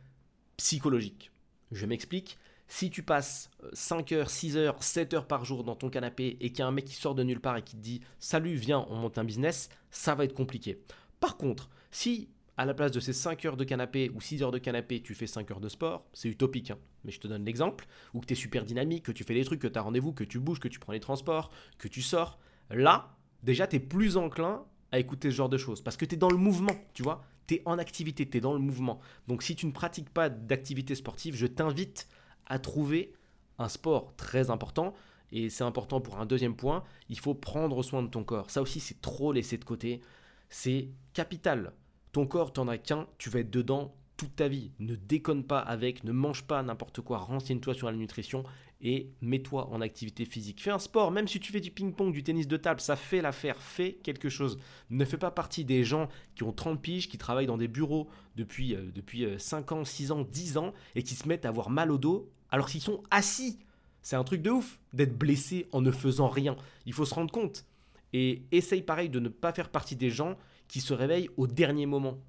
psychologique. 0.57 1.31
Je 1.71 1.85
m'explique 1.85 2.37
si 2.67 2.89
tu 2.89 3.03
passes 3.03 3.49
5 3.73 4.11
heures, 4.11 4.29
6 4.29 4.57
heures, 4.57 4.81
7 4.81 5.13
heures 5.13 5.27
par 5.27 5.45
jour 5.45 5.63
dans 5.63 5.75
ton 5.75 5.89
canapé 5.89 6.37
et 6.39 6.49
qu'il 6.49 6.59
y 6.59 6.61
a 6.61 6.67
un 6.67 6.71
mec 6.71 6.85
qui 6.85 6.95
sort 6.95 7.15
de 7.15 7.23
nulle 7.23 7.39
part 7.39 7.57
et 7.57 7.61
qui 7.61 7.75
te 7.75 7.81
dit 7.81 8.01
Salut, 8.19 8.55
viens, 8.55 8.85
on 8.89 8.95
monte 8.95 9.17
un 9.17 9.23
business, 9.23 9.69
ça 9.91 10.15
va 10.15 10.25
être 10.25 10.33
compliqué. 10.33 10.81
Par 11.19 11.37
contre, 11.37 11.69
si 11.91 12.29
à 12.57 12.65
la 12.65 12.73
place 12.73 12.91
de 12.91 12.99
ces 12.99 13.13
5 13.13 13.43
heures 13.45 13.57
de 13.57 13.63
canapé 13.63 14.09
ou 14.15 14.21
6 14.21 14.43
heures 14.43 14.51
de 14.51 14.57
canapé, 14.57 15.01
tu 15.01 15.13
fais 15.13 15.27
5 15.27 15.51
heures 15.51 15.59
de 15.59 15.69
sport, 15.69 16.07
c'est 16.13 16.29
utopique, 16.29 16.71
hein. 16.71 16.77
mais 17.03 17.11
je 17.11 17.19
te 17.19 17.27
donne 17.27 17.43
l'exemple, 17.43 17.85
ou 18.13 18.21
que 18.21 18.25
tu 18.25 18.33
es 18.33 18.35
super 18.35 18.63
dynamique, 18.63 19.03
que 19.03 19.11
tu 19.11 19.23
fais 19.23 19.33
des 19.33 19.43
trucs, 19.43 19.59
que 19.59 19.67
tu 19.67 19.77
as 19.77 19.81
rendez-vous, 19.81 20.13
que 20.13 20.23
tu 20.23 20.39
bouges, 20.39 20.59
que 20.59 20.69
tu 20.69 20.79
prends 20.79 20.93
les 20.93 21.01
transports, 21.01 21.51
que 21.77 21.87
tu 21.87 22.01
sors, 22.01 22.39
là, 22.69 23.17
déjà, 23.43 23.67
tu 23.67 23.75
es 23.75 23.79
plus 23.79 24.15
enclin 24.15 24.63
à 24.91 24.99
écouter 24.99 25.31
ce 25.31 25.35
genre 25.35 25.49
de 25.49 25.57
choses, 25.57 25.81
parce 25.81 25.97
que 25.97 26.05
tu 26.05 26.15
es 26.15 26.17
dans 26.17 26.29
le 26.29 26.37
mouvement, 26.37 26.75
tu 26.93 27.03
vois, 27.03 27.25
tu 27.47 27.55
es 27.55 27.61
en 27.65 27.77
activité, 27.77 28.27
tu 28.29 28.37
es 28.37 28.41
dans 28.41 28.53
le 28.53 28.59
mouvement. 28.59 28.99
Donc 29.27 29.43
si 29.43 29.55
tu 29.55 29.65
ne 29.65 29.71
pratiques 29.71 30.09
pas 30.09 30.29
d'activité 30.29 30.95
sportive, 30.95 31.35
je 31.35 31.47
t'invite 31.47 32.07
à 32.47 32.59
trouver 32.59 33.13
un 33.57 33.69
sport 33.69 34.15
très 34.15 34.49
important. 34.49 34.93
Et 35.31 35.49
c'est 35.49 35.63
important 35.63 36.01
pour 36.01 36.19
un 36.19 36.25
deuxième 36.25 36.55
point, 36.55 36.83
il 37.09 37.19
faut 37.19 37.33
prendre 37.33 37.81
soin 37.83 38.03
de 38.03 38.07
ton 38.07 38.23
corps. 38.23 38.51
Ça 38.51 38.61
aussi, 38.61 38.79
c'est 38.79 39.01
trop 39.01 39.31
laissé 39.33 39.57
de 39.57 39.65
côté. 39.65 40.01
C'est 40.49 40.89
capital. 41.13 41.73
Ton 42.11 42.27
corps, 42.27 42.53
t'en 42.53 42.67
as 42.67 42.77
qu'un, 42.77 43.07
tu 43.17 43.29
vas 43.29 43.39
être 43.39 43.49
dedans 43.49 43.95
toute 44.17 44.35
ta 44.35 44.47
vie. 44.47 44.71
Ne 44.79 44.95
déconne 44.95 45.43
pas 45.43 45.59
avec, 45.59 46.03
ne 46.03 46.11
mange 46.11 46.43
pas 46.43 46.61
n'importe 46.63 47.01
quoi, 47.01 47.17
renseigne-toi 47.17 47.73
sur 47.73 47.87
la 47.87 47.97
nutrition 47.97 48.43
et 48.85 49.09
mets-toi 49.19 49.67
en 49.71 49.81
activité 49.81 50.25
physique. 50.25 50.61
Fais 50.61 50.69
un 50.69 50.77
sport, 50.77 51.09
même 51.09 51.27
si 51.27 51.39
tu 51.39 51.51
fais 51.51 51.59
du 51.59 51.71
ping-pong, 51.71 52.13
du 52.13 52.21
tennis 52.21 52.47
de 52.47 52.55
table, 52.55 52.79
ça 52.79 52.95
fait 52.95 53.19
l'affaire, 53.19 53.59
fais 53.59 53.93
quelque 54.03 54.29
chose. 54.29 54.59
Ne 54.91 55.03
fais 55.05 55.17
pas 55.17 55.31
partie 55.31 55.65
des 55.65 55.83
gens 55.83 56.07
qui 56.35 56.43
ont 56.43 56.53
30 56.53 56.79
piges, 56.79 57.09
qui 57.09 57.17
travaillent 57.17 57.47
dans 57.47 57.57
des 57.57 57.67
bureaux 57.67 58.07
depuis, 58.35 58.75
euh, 58.75 58.91
depuis 58.93 59.25
5 59.39 59.71
euh, 59.71 59.75
ans, 59.75 59.85
6 59.85 60.11
ans, 60.11 60.21
10 60.21 60.57
ans 60.57 60.71
et 60.93 61.01
qui 61.01 61.15
se 61.15 61.27
mettent 61.27 61.45
à 61.45 61.49
avoir 61.49 61.71
mal 61.71 61.91
au 61.91 61.97
dos 61.97 62.29
alors 62.51 62.67
qu'ils 62.67 62.79
sont 62.79 63.01
assis. 63.09 63.57
C'est 64.03 64.15
un 64.15 64.23
truc 64.23 64.43
de 64.43 64.51
ouf 64.51 64.79
d'être 64.93 65.17
blessé 65.17 65.67
en 65.71 65.81
ne 65.81 65.89
faisant 65.89 66.27
rien. 66.27 66.55
Il 66.85 66.93
faut 66.93 67.05
se 67.05 67.15
rendre 67.15 67.31
compte. 67.31 67.65
Et 68.13 68.43
essaye 68.51 68.83
pareil 68.83 69.09
de 69.09 69.19
ne 69.19 69.29
pas 69.29 69.51
faire 69.51 69.69
partie 69.69 69.95
des 69.95 70.11
gens 70.11 70.37
qui 70.67 70.79
se 70.79 70.93
réveillent 70.93 71.31
au 71.37 71.47
dernier 71.47 71.87
moment. 71.87 72.19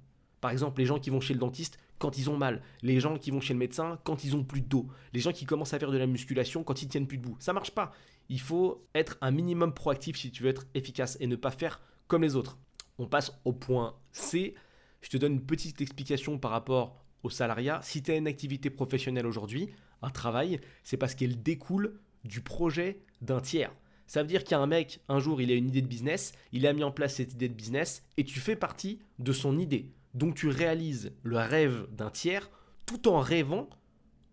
Par 0.41 0.49
exemple, 0.49 0.79
les 0.79 0.87
gens 0.87 0.99
qui 0.99 1.11
vont 1.11 1.21
chez 1.21 1.35
le 1.35 1.39
dentiste 1.39 1.77
quand 1.99 2.17
ils 2.17 2.29
ont 2.29 2.37
mal, 2.37 2.61
les 2.81 2.99
gens 2.99 3.17
qui 3.17 3.31
vont 3.31 3.41
chez 3.41 3.53
le 3.53 3.59
médecin 3.59 3.99
quand 4.03 4.23
ils 4.23 4.35
ont 4.35 4.43
plus 4.43 4.61
d'eau, 4.61 4.87
les 5.13 5.19
gens 5.19 5.31
qui 5.31 5.45
commencent 5.45 5.73
à 5.73 5.79
faire 5.79 5.91
de 5.91 5.97
la 5.97 6.07
musculation 6.07 6.63
quand 6.63 6.81
ils 6.81 6.87
tiennent 6.87 7.07
plus 7.07 7.17
debout. 7.17 7.35
Ça 7.39 7.53
marche 7.53 7.71
pas. 7.71 7.91
Il 8.29 8.39
faut 8.39 8.85
être 8.93 9.17
un 9.21 9.31
minimum 9.31 9.73
proactif 9.73 10.17
si 10.17 10.31
tu 10.31 10.43
veux 10.43 10.49
être 10.49 10.65
efficace 10.73 11.17
et 11.19 11.27
ne 11.27 11.35
pas 11.35 11.51
faire 11.51 11.81
comme 12.07 12.23
les 12.23 12.35
autres. 12.35 12.57
On 12.99 13.07
passe 13.07 13.31
au 13.45 13.53
point 13.53 13.95
C. 14.11 14.55
Je 15.01 15.09
te 15.09 15.17
donne 15.17 15.33
une 15.33 15.45
petite 15.45 15.81
explication 15.81 16.37
par 16.37 16.51
rapport 16.51 17.03
au 17.23 17.29
salariat. 17.29 17.79
Si 17.83 18.01
tu 18.03 18.11
as 18.11 18.15
une 18.15 18.27
activité 18.27 18.69
professionnelle 18.69 19.27
aujourd'hui, 19.27 19.69
un 20.01 20.09
travail, 20.09 20.59
c'est 20.83 20.97
parce 20.97 21.15
qu'elle 21.15 21.41
découle 21.41 21.99
du 22.23 22.41
projet 22.41 23.01
d'un 23.21 23.39
tiers. 23.39 23.73
Ça 24.07 24.21
veut 24.21 24.27
dire 24.27 24.43
qu'il 24.43 24.51
y 24.51 24.55
a 24.55 24.59
un 24.59 24.67
mec, 24.67 25.01
un 25.09 25.19
jour, 25.19 25.41
il 25.41 25.51
a 25.51 25.55
une 25.55 25.67
idée 25.67 25.81
de 25.81 25.87
business, 25.87 26.33
il 26.53 26.65
a 26.65 26.73
mis 26.73 26.83
en 26.83 26.91
place 26.91 27.15
cette 27.15 27.33
idée 27.33 27.49
de 27.49 27.53
business 27.53 28.03
et 28.15 28.23
tu 28.23 28.39
fais 28.39 28.55
partie 28.55 28.99
de 29.19 29.33
son 29.33 29.59
idée. 29.59 29.91
Donc 30.17 30.33
tu 30.33 30.47
réalises 30.47 31.13
le 31.21 31.37
rêve 31.37 31.85
d'un 31.91 32.09
tiers 32.09 32.49
tout 32.87 33.07
en 33.07 33.19
rêvant 33.19 33.69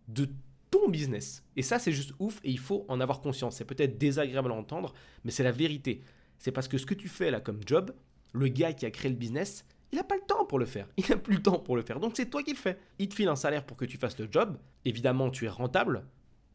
de 0.09 0.29
ton 0.71 0.89
business. 0.89 1.45
Et 1.57 1.63
ça, 1.63 1.79
c'est 1.79 1.93
juste 1.93 2.15
ouf 2.19 2.41
et 2.43 2.51
il 2.51 2.59
faut 2.59 2.87
en 2.89 3.01
avoir 3.01 3.21
conscience. 3.21 3.57
C'est 3.57 3.67
peut-être 3.67 3.99
désagréable 3.99 4.51
à 4.51 4.55
entendre, 4.55 4.95
mais 5.25 5.31
c'est 5.31 5.43
la 5.43 5.53
vérité. 5.53 6.03
C'est 6.39 6.53
parce 6.53 6.69
que 6.69 6.79
ce 6.79 6.87
que 6.87 6.95
tu 6.95 7.09
fais 7.09 7.31
là 7.31 7.41
comme 7.41 7.61
job, 7.67 7.95
le 8.33 8.49
gars 8.49 8.73
qui 8.73 8.87
a 8.87 8.91
créé 8.91 9.11
le 9.11 9.17
business, 9.17 9.67
il 9.93 9.97
n'a 9.97 10.05
pas 10.05 10.17
le 10.17 10.23
temps 10.23 10.47
pour 10.47 10.59
le 10.59 10.65
faire. 10.65 10.89
Il 10.97 11.05
n'a 11.09 11.17
plus 11.17 11.35
le 11.35 11.43
temps 11.43 11.59
pour 11.59 11.77
le 11.77 11.83
faire. 11.83 12.01
Donc 12.01 12.15
c'est 12.17 12.31
toi 12.31 12.43
qui 12.43 12.53
le 12.53 12.57
fais. 12.57 12.79
Il 12.99 13.11
te 13.11 13.15
file 13.15 13.29
un 13.29 13.37
salaire 13.37 13.67
pour 13.67 13.77
que 13.77 13.85
tu 13.85 13.99
fasses 13.99 14.19
le 14.19 14.27
job. 14.31 14.59
Évidemment, 14.87 15.31
tu 15.31 15.45
es 15.45 15.49
rentable. 15.49 16.07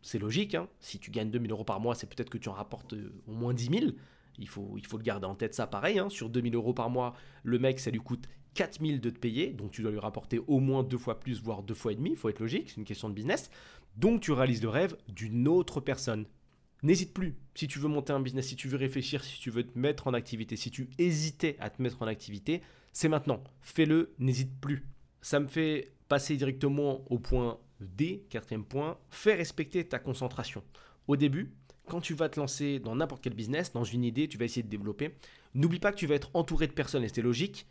C'est 0.01 0.19
logique. 0.19 0.55
Hein. 0.55 0.67
Si 0.79 0.97
tu 0.97 1.11
gagnes 1.11 1.29
2000 1.29 1.51
euros 1.51 1.63
par 1.63 1.79
mois, 1.79 1.93
c'est 1.93 2.07
peut-être 2.07 2.31
que 2.31 2.39
tu 2.39 2.49
en 2.49 2.53
rapportes 2.53 2.93
euh, 2.93 3.13
au 3.27 3.33
moins 3.33 3.53
10 3.53 3.79
000. 3.79 3.91
Il 4.39 4.47
faut, 4.47 4.73
il 4.77 4.85
faut 4.85 4.97
le 4.97 5.03
garder 5.03 5.27
en 5.27 5.35
tête 5.35 5.53
ça 5.53 5.67
pareil. 5.67 5.99
Hein. 5.99 6.09
Sur 6.09 6.29
2000 6.29 6.55
euros 6.55 6.73
par 6.73 6.89
mois, 6.89 7.13
le 7.43 7.59
mec, 7.59 7.79
ça 7.79 7.91
lui 7.91 7.99
coûte 7.99 8.27
4000 8.53 9.01
de 9.01 9.09
te 9.09 9.19
payer. 9.19 9.47
Donc 9.51 9.71
tu 9.71 9.81
dois 9.81 9.91
lui 9.91 9.99
rapporter 9.99 10.39
au 10.47 10.59
moins 10.59 10.83
deux 10.83 10.97
fois 10.97 11.19
plus, 11.19 11.41
voire 11.41 11.63
deux 11.63 11.73
fois 11.73 11.91
et 11.91 11.95
demi. 11.95 12.11
Il 12.11 12.15
faut 12.15 12.29
être 12.29 12.39
logique. 12.39 12.69
C'est 12.69 12.77
une 12.77 12.85
question 12.85 13.09
de 13.09 13.13
business. 13.13 13.49
Donc 13.97 14.21
tu 14.21 14.31
réalises 14.31 14.61
le 14.61 14.69
rêve 14.69 14.97
d'une 15.07 15.47
autre 15.47 15.81
personne. 15.81 16.25
N'hésite 16.81 17.13
plus. 17.13 17.35
Si 17.55 17.67
tu 17.67 17.79
veux 17.79 17.89
monter 17.89 18.13
un 18.13 18.21
business, 18.21 18.47
si 18.47 18.55
tu 18.55 18.69
veux 18.69 18.77
réfléchir, 18.77 19.23
si 19.23 19.39
tu 19.39 19.49
veux 19.49 19.63
te 19.63 19.77
mettre 19.77 20.07
en 20.07 20.13
activité, 20.13 20.55
si 20.55 20.71
tu 20.71 20.89
hésitais 20.97 21.57
à 21.59 21.69
te 21.69 21.81
mettre 21.81 22.01
en 22.01 22.07
activité, 22.07 22.61
c'est 22.93 23.09
maintenant. 23.09 23.43
Fais-le, 23.61 24.13
n'hésite 24.17 24.59
plus. 24.61 24.85
Ça 25.21 25.39
me 25.39 25.47
fait 25.47 25.91
passer 26.07 26.37
directement 26.37 27.03
au 27.11 27.19
point 27.19 27.59
D, 27.81 28.25
quatrième 28.29 28.65
point, 28.65 28.97
fais 29.09 29.35
respecter 29.35 29.85
ta 29.85 29.99
concentration. 29.99 30.63
Au 31.07 31.15
début, 31.15 31.53
quand 31.87 32.01
tu 32.01 32.13
vas 32.13 32.29
te 32.29 32.39
lancer 32.39 32.79
dans 32.79 32.95
n'importe 32.95 33.23
quel 33.23 33.33
business, 33.33 33.73
dans 33.73 33.83
une 33.83 34.03
idée, 34.03 34.27
tu 34.27 34.37
vas 34.37 34.45
essayer 34.45 34.63
de 34.63 34.69
développer, 34.69 35.15
n'oublie 35.55 35.79
pas 35.79 35.91
que 35.91 35.97
tu 35.97 36.07
vas 36.07 36.15
être 36.15 36.29
entouré 36.33 36.67
de 36.67 36.73
personnes, 36.73 37.03
et 37.03 37.09
c'est 37.09 37.21
logique, 37.21 37.67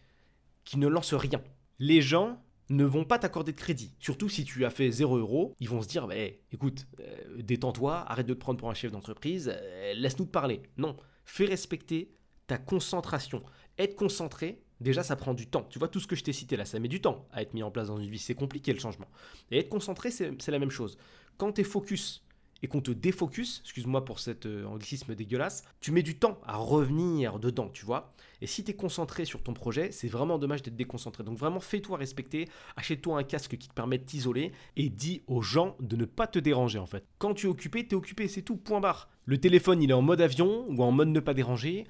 qui 0.68 0.78
ne 0.78 0.86
lancent 0.86 1.14
rien. 1.14 1.42
Les 1.78 2.02
gens 2.02 2.42
ne 2.68 2.84
vont 2.84 3.06
pas 3.06 3.18
t'accorder 3.18 3.52
de 3.52 3.56
crédit. 3.56 3.94
Surtout 3.98 4.28
si 4.28 4.44
tu 4.44 4.66
as 4.66 4.70
fait 4.70 4.90
0 4.90 5.16
euros, 5.16 5.54
ils 5.60 5.68
vont 5.68 5.80
se 5.80 5.88
dire 5.88 6.06
bah, 6.06 6.14
écoute, 6.52 6.86
euh, 7.00 7.40
détends-toi, 7.42 8.04
arrête 8.06 8.26
de 8.26 8.34
te 8.34 8.38
prendre 8.38 8.58
pour 8.58 8.68
un 8.68 8.74
chef 8.74 8.92
d'entreprise, 8.92 9.50
euh, 9.50 9.94
laisse-nous 9.94 10.26
te 10.26 10.30
parler. 10.30 10.60
Non, 10.76 10.94
fais 11.24 11.46
respecter 11.46 12.12
ta 12.46 12.58
concentration. 12.58 13.42
Être 13.78 13.96
concentré, 13.96 14.62
déjà 14.78 15.02
ça 15.02 15.16
prend 15.16 15.32
du 15.32 15.46
temps. 15.46 15.66
Tu 15.70 15.78
vois, 15.78 15.88
tout 15.88 16.00
ce 16.00 16.06
que 16.06 16.16
je 16.16 16.22
t'ai 16.22 16.34
cité 16.34 16.58
là, 16.58 16.66
ça 16.66 16.78
met 16.78 16.88
du 16.88 17.00
temps 17.00 17.26
à 17.32 17.40
être 17.40 17.54
mis 17.54 17.62
en 17.62 17.70
place 17.70 17.86
dans 17.86 17.98
une 17.98 18.10
vie. 18.10 18.18
C'est 18.18 18.34
compliqué 18.34 18.74
le 18.74 18.78
changement. 18.78 19.08
Et 19.50 19.60
être 19.60 19.70
concentré, 19.70 20.10
c'est 20.10 20.48
la 20.48 20.58
même 20.58 20.70
chose. 20.70 20.98
Quand 21.38 21.52
tu 21.52 21.62
es 21.62 21.64
focus 21.64 22.26
et 22.62 22.68
qu'on 22.68 22.80
te 22.80 22.90
défocus, 22.90 23.60
excuse-moi 23.64 24.04
pour 24.04 24.18
cet 24.18 24.46
euh, 24.46 24.64
anglicisme 24.64 25.14
dégueulasse, 25.14 25.64
tu 25.80 25.92
mets 25.92 26.02
du 26.02 26.18
temps 26.18 26.40
à 26.44 26.56
revenir 26.56 27.38
dedans, 27.38 27.68
tu 27.68 27.84
vois. 27.84 28.12
Et 28.40 28.46
si 28.46 28.64
tu 28.64 28.72
es 28.72 28.74
concentré 28.74 29.24
sur 29.24 29.42
ton 29.42 29.54
projet, 29.54 29.90
c'est 29.92 30.08
vraiment 30.08 30.38
dommage 30.38 30.62
d'être 30.62 30.76
déconcentré. 30.76 31.24
Donc 31.24 31.38
vraiment, 31.38 31.60
fais-toi 31.60 31.96
respecter, 31.96 32.48
achète-toi 32.76 33.18
un 33.18 33.24
casque 33.24 33.56
qui 33.56 33.68
te 33.68 33.74
permet 33.74 33.98
de 33.98 34.04
t'isoler 34.04 34.52
et 34.76 34.88
dis 34.88 35.22
aux 35.26 35.42
gens 35.42 35.76
de 35.80 35.96
ne 35.96 36.04
pas 36.04 36.26
te 36.26 36.38
déranger 36.38 36.78
en 36.78 36.86
fait. 36.86 37.04
Quand 37.18 37.34
tu 37.34 37.46
es 37.46 37.50
occupé, 37.50 37.86
tu 37.86 37.94
es 37.94 37.94
occupé, 37.94 38.28
c'est 38.28 38.42
tout, 38.42 38.56
point 38.56 38.80
barre. 38.80 39.08
Le 39.24 39.38
téléphone, 39.38 39.82
il 39.82 39.90
est 39.90 39.94
en 39.94 40.02
mode 40.02 40.20
avion 40.20 40.66
ou 40.68 40.82
en 40.82 40.92
mode 40.92 41.08
ne 41.08 41.20
pas 41.20 41.34
déranger 41.34 41.84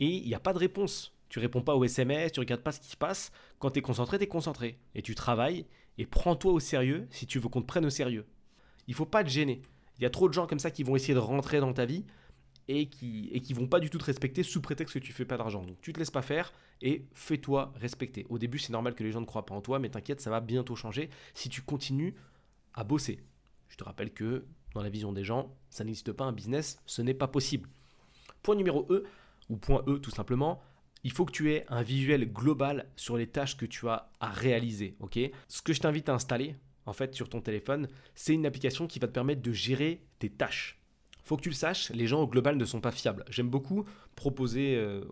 et 0.00 0.06
il 0.06 0.26
n'y 0.26 0.34
a 0.34 0.40
pas 0.40 0.52
de 0.52 0.58
réponse. 0.58 1.14
Tu 1.28 1.38
réponds 1.38 1.62
pas 1.62 1.74
aux 1.74 1.84
SMS, 1.84 2.32
tu 2.32 2.40
regardes 2.40 2.62
pas 2.62 2.72
ce 2.72 2.80
qui 2.80 2.90
se 2.90 2.96
passe. 2.96 3.32
Quand 3.58 3.72
tu 3.72 3.80
es 3.80 3.82
concentré, 3.82 4.18
tu 4.18 4.24
es 4.24 4.28
concentré. 4.28 4.78
Et 4.94 5.02
tu 5.02 5.14
travailles 5.14 5.66
et 5.98 6.06
prends-toi 6.06 6.52
au 6.52 6.60
sérieux 6.60 7.06
si 7.10 7.26
tu 7.26 7.38
veux 7.38 7.48
qu'on 7.48 7.62
te 7.62 7.66
prenne 7.66 7.86
au 7.86 7.90
sérieux. 7.90 8.26
Il 8.86 8.94
faut 8.94 9.06
pas 9.06 9.24
te 9.24 9.30
gêner. 9.30 9.62
Il 9.98 10.02
y 10.02 10.06
a 10.06 10.10
trop 10.10 10.28
de 10.28 10.34
gens 10.34 10.46
comme 10.46 10.58
ça 10.58 10.70
qui 10.70 10.82
vont 10.82 10.96
essayer 10.96 11.14
de 11.14 11.18
rentrer 11.18 11.60
dans 11.60 11.72
ta 11.72 11.84
vie 11.84 12.04
et 12.68 12.86
qui 12.86 13.28
et 13.32 13.40
qui 13.40 13.52
vont 13.52 13.66
pas 13.66 13.80
du 13.80 13.90
tout 13.90 13.98
te 13.98 14.04
respecter 14.04 14.42
sous 14.42 14.60
prétexte 14.60 14.94
que 14.94 14.98
tu 14.98 15.12
fais 15.12 15.24
pas 15.24 15.36
d'argent. 15.36 15.62
Donc 15.62 15.80
tu 15.80 15.92
te 15.92 15.98
laisses 15.98 16.10
pas 16.10 16.22
faire 16.22 16.52
et 16.82 17.04
fais-toi 17.14 17.72
respecter. 17.76 18.26
Au 18.28 18.38
début, 18.38 18.58
c'est 18.58 18.72
normal 18.72 18.94
que 18.94 19.04
les 19.04 19.12
gens 19.12 19.20
ne 19.20 19.26
croient 19.26 19.46
pas 19.46 19.54
en 19.54 19.60
toi, 19.60 19.78
mais 19.78 19.90
t'inquiète, 19.90 20.20
ça 20.20 20.30
va 20.30 20.40
bientôt 20.40 20.76
changer 20.76 21.10
si 21.34 21.48
tu 21.48 21.62
continues 21.62 22.14
à 22.74 22.84
bosser. 22.84 23.20
Je 23.68 23.76
te 23.76 23.84
rappelle 23.84 24.12
que 24.12 24.44
dans 24.74 24.82
la 24.82 24.88
vision 24.88 25.12
des 25.12 25.24
gens, 25.24 25.54
ça 25.70 25.84
n'existe 25.84 26.12
pas 26.12 26.24
un 26.24 26.32
business, 26.32 26.80
ce 26.86 27.02
n'est 27.02 27.14
pas 27.14 27.28
possible. 27.28 27.68
Point 28.42 28.56
numéro 28.56 28.86
E 28.90 29.04
ou 29.48 29.56
point 29.56 29.82
E 29.86 29.98
tout 29.98 30.10
simplement, 30.10 30.60
il 31.04 31.12
faut 31.12 31.24
que 31.24 31.32
tu 31.32 31.52
aies 31.52 31.64
un 31.68 31.82
visuel 31.82 32.32
global 32.32 32.88
sur 32.96 33.16
les 33.16 33.26
tâches 33.26 33.56
que 33.56 33.66
tu 33.66 33.88
as 33.88 34.10
à 34.20 34.30
réaliser, 34.30 34.96
OK? 35.00 35.18
Ce 35.48 35.62
que 35.62 35.72
je 35.72 35.80
t'invite 35.80 36.08
à 36.08 36.14
installer 36.14 36.56
en 36.86 36.92
fait 36.92 37.14
sur 37.14 37.28
ton 37.28 37.40
téléphone, 37.40 37.88
c'est 38.14 38.34
une 38.34 38.46
application 38.46 38.86
qui 38.86 38.98
va 38.98 39.06
te 39.06 39.12
permettre 39.12 39.42
de 39.42 39.52
gérer 39.52 40.02
tes 40.18 40.30
tâches. 40.30 40.78
Faut 41.24 41.36
que 41.36 41.42
tu 41.42 41.48
le 41.48 41.54
saches, 41.54 41.90
les 41.90 42.06
gens 42.06 42.20
au 42.20 42.26
global 42.26 42.56
ne 42.56 42.64
sont 42.64 42.80
pas 42.80 42.92
fiables. 42.92 43.24
J'aime 43.30 43.48
beaucoup 43.48 43.84
proposer, 44.14 44.76
euh, 44.76 45.02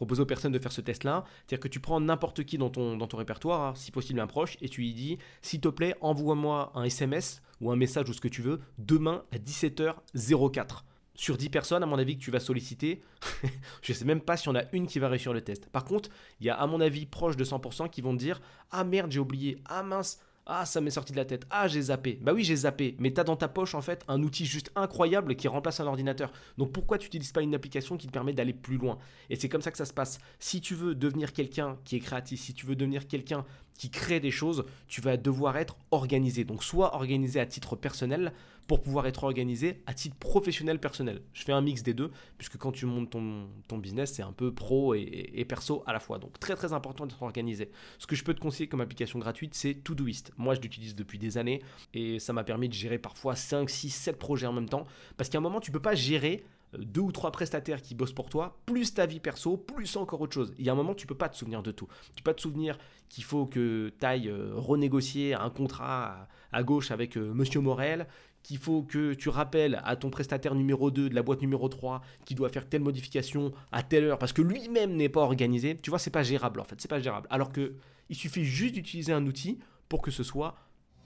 aux 0.00 0.26
personnes 0.26 0.52
de 0.52 0.58
faire 0.58 0.72
ce 0.72 0.82
test-là. 0.82 1.24
C'est-à-dire 1.38 1.60
que 1.60 1.68
tu 1.68 1.80
prends 1.80 1.98
n'importe 2.00 2.44
qui 2.44 2.58
dans 2.58 2.68
ton, 2.68 3.16
répertoire, 3.16 3.62
hein, 3.62 3.72
si 3.74 3.90
possible 3.90 4.20
un 4.20 4.26
proche, 4.26 4.58
et 4.60 4.68
tu 4.68 4.82
lui 4.82 4.92
dis, 4.92 5.18
s'il 5.40 5.60
te 5.60 5.68
plaît, 5.68 5.94
envoie-moi 6.02 6.72
un 6.74 6.84
SMS 6.84 7.40
ou 7.62 7.70
un 7.70 7.76
message 7.76 8.10
ou 8.10 8.12
ce 8.12 8.20
que 8.20 8.28
tu 8.28 8.42
veux, 8.42 8.60
demain 8.76 9.24
à 9.32 9.38
17h04 9.38 10.82
sur 11.16 11.38
10 11.38 11.48
personnes, 11.48 11.82
à 11.82 11.86
mon 11.86 11.98
avis, 11.98 12.16
que 12.16 12.22
tu 12.22 12.30
vas 12.30 12.40
solliciter, 12.40 13.00
je 13.82 13.92
ne 13.92 13.96
sais 13.96 14.04
même 14.04 14.20
pas 14.20 14.36
s'il 14.36 14.48
y 14.48 14.52
en 14.52 14.58
a 14.58 14.64
une 14.72 14.86
qui 14.86 14.98
va 14.98 15.08
réussir 15.08 15.32
le 15.32 15.40
test. 15.40 15.66
Par 15.70 15.84
contre, 15.84 16.10
il 16.40 16.46
y 16.46 16.50
a, 16.50 16.54
à 16.54 16.66
mon 16.66 16.80
avis, 16.80 17.06
proche 17.06 17.36
de 17.36 17.44
100% 17.44 17.90
qui 17.90 18.02
vont 18.02 18.12
te 18.12 18.18
dire 18.18 18.40
Ah 18.70 18.84
merde, 18.84 19.10
j'ai 19.10 19.18
oublié. 19.18 19.58
Ah 19.64 19.82
mince, 19.82 20.20
ah, 20.48 20.64
ça 20.64 20.80
m'est 20.80 20.90
sorti 20.90 21.12
de 21.12 21.16
la 21.16 21.24
tête. 21.24 21.44
Ah, 21.50 21.66
j'ai 21.66 21.82
zappé. 21.82 22.20
Bah 22.22 22.32
oui, 22.32 22.44
j'ai 22.44 22.54
zappé. 22.54 22.94
Mais 23.00 23.12
tu 23.12 23.20
as 23.20 23.24
dans 23.24 23.34
ta 23.34 23.48
poche, 23.48 23.74
en 23.74 23.82
fait, 23.82 24.04
un 24.06 24.22
outil 24.22 24.46
juste 24.46 24.70
incroyable 24.76 25.34
qui 25.34 25.48
remplace 25.48 25.80
un 25.80 25.86
ordinateur. 25.86 26.32
Donc 26.56 26.70
pourquoi 26.70 26.98
tu 26.98 27.06
n'utilises 27.06 27.32
pas 27.32 27.42
une 27.42 27.54
application 27.54 27.96
qui 27.96 28.06
te 28.06 28.12
permet 28.12 28.32
d'aller 28.32 28.52
plus 28.52 28.76
loin? 28.76 28.98
Et 29.28 29.34
c'est 29.34 29.48
comme 29.48 29.60
ça 29.60 29.72
que 29.72 29.76
ça 29.76 29.84
se 29.84 29.92
passe. 29.92 30.20
Si 30.38 30.60
tu 30.60 30.76
veux 30.76 30.94
devenir 30.94 31.32
quelqu'un 31.32 31.78
qui 31.84 31.96
est 31.96 32.00
créatif, 32.00 32.40
si 32.40 32.54
tu 32.54 32.64
veux 32.64 32.76
devenir 32.76 33.08
quelqu'un 33.08 33.44
qui 33.76 33.90
crée 33.90 34.20
des 34.20 34.30
choses, 34.30 34.64
tu 34.88 35.00
vas 35.00 35.16
devoir 35.16 35.56
être 35.56 35.76
organisé. 35.90 36.44
Donc 36.44 36.62
soit 36.64 36.94
organisé 36.94 37.40
à 37.40 37.46
titre 37.46 37.76
personnel 37.76 38.32
pour 38.66 38.80
pouvoir 38.80 39.06
être 39.06 39.24
organisé 39.24 39.82
à 39.86 39.94
titre 39.94 40.16
professionnel 40.16 40.80
personnel. 40.80 41.22
Je 41.32 41.44
fais 41.44 41.52
un 41.52 41.60
mix 41.60 41.82
des 41.82 41.94
deux, 41.94 42.10
puisque 42.36 42.56
quand 42.56 42.72
tu 42.72 42.86
montes 42.86 43.10
ton, 43.10 43.78
business, 43.78 44.14
c'est 44.14 44.22
un 44.22 44.32
peu 44.32 44.52
pro 44.52 44.94
et, 44.94 45.44
perso 45.48 45.84
à 45.86 45.92
la 45.92 46.00
fois. 46.00 46.18
Donc 46.18 46.38
très 46.40 46.56
très 46.56 46.72
important 46.72 47.06
d'être 47.06 47.22
organisé. 47.22 47.70
Ce 47.98 48.06
que 48.06 48.16
je 48.16 48.24
peux 48.24 48.34
te 48.34 48.40
conseiller 48.40 48.68
comme 48.68 48.80
application 48.80 49.18
gratuite, 49.18 49.54
c'est 49.54 49.74
Todoist. 49.74 50.32
Moi 50.36 50.54
je 50.54 50.60
l'utilise 50.60 50.94
depuis 50.94 51.18
des 51.18 51.38
années 51.38 51.62
et 51.94 52.18
ça 52.18 52.32
m'a 52.32 52.44
permis 52.44 52.68
de 52.68 52.74
gérer 52.74 52.98
parfois 52.98 53.36
5, 53.36 53.70
6, 53.70 53.90
7 53.90 54.18
projets 54.18 54.46
en 54.46 54.52
même 54.52 54.68
temps. 54.68 54.86
Parce 55.16 55.30
qu'à 55.30 55.38
un 55.38 55.42
moment, 55.42 55.60
tu 55.60 55.70
peux 55.70 55.80
pas 55.80 55.94
gérer 55.94 56.44
deux 56.78 57.00
ou 57.00 57.12
trois 57.12 57.30
prestataires 57.30 57.82
qui 57.82 57.94
bossent 57.94 58.12
pour 58.12 58.28
toi, 58.28 58.58
plus 58.66 58.94
ta 58.94 59.06
vie 59.06 59.20
perso, 59.20 59.56
plus 59.56 59.96
encore 59.96 60.20
autre 60.20 60.34
chose. 60.34 60.54
Il 60.58 60.64
y 60.64 60.68
a 60.68 60.72
un 60.72 60.76
moment, 60.76 60.94
tu 60.94 61.06
peux 61.06 61.14
pas 61.14 61.28
te 61.28 61.36
souvenir 61.36 61.62
de 61.62 61.70
tout. 61.70 61.88
Tu 62.14 62.22
peux 62.22 62.30
pas 62.30 62.34
te 62.34 62.40
souvenir 62.40 62.78
qu'il 63.08 63.24
faut 63.24 63.46
que 63.46 63.92
tu 63.98 64.06
ailles 64.06 64.28
euh, 64.28 64.52
renégocier 64.54 65.34
un 65.34 65.50
contrat 65.50 66.28
à, 66.52 66.62
gauche 66.62 66.90
avec 66.90 67.16
euh, 67.16 67.32
Monsieur 67.32 67.60
Morel, 67.60 68.06
qu'il 68.42 68.58
faut 68.58 68.82
que 68.82 69.14
tu 69.14 69.28
rappelles 69.28 69.80
à 69.84 69.96
ton 69.96 70.10
prestataire 70.10 70.54
numéro 70.54 70.90
2 70.90 71.08
de 71.08 71.14
la 71.14 71.22
boîte 71.22 71.40
numéro 71.40 71.68
3 71.68 72.00
qui 72.24 72.34
doit 72.34 72.48
faire 72.48 72.68
telle 72.68 72.82
modification 72.82 73.52
à 73.72 73.82
telle 73.82 74.04
heure 74.04 74.18
parce 74.18 74.32
que 74.32 74.42
lui-même 74.42 74.94
n'est 74.94 75.08
pas 75.08 75.22
organisé. 75.22 75.76
Tu 75.76 75.90
vois, 75.90 75.98
c'est 75.98 76.10
pas 76.10 76.22
gérable 76.22 76.60
en 76.60 76.64
fait, 76.64 76.80
c'est 76.80 76.88
pas 76.88 77.00
gérable. 77.00 77.26
Alors 77.30 77.50
que 77.50 77.74
il 78.08 78.14
suffit 78.14 78.44
juste 78.44 78.74
d'utiliser 78.74 79.12
un 79.12 79.26
outil 79.26 79.58
pour 79.88 80.00
que 80.00 80.12
ce 80.12 80.22
soit 80.22 80.54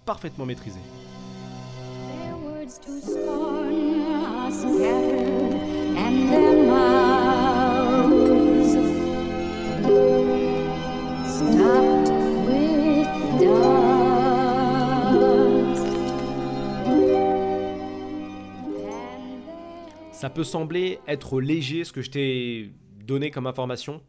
parfaitement 0.05 0.45
maîtrisé. 0.45 0.81
Ça 20.21 20.29
peut 20.29 20.45
sembler 20.45 20.99
être 21.09 21.41
léger 21.41 21.83
ce 21.83 21.93
que 21.95 22.03
je 22.03 22.11
t'ai 22.11 22.71
donné 23.07 23.31
comme 23.31 23.47
information 23.47 24.03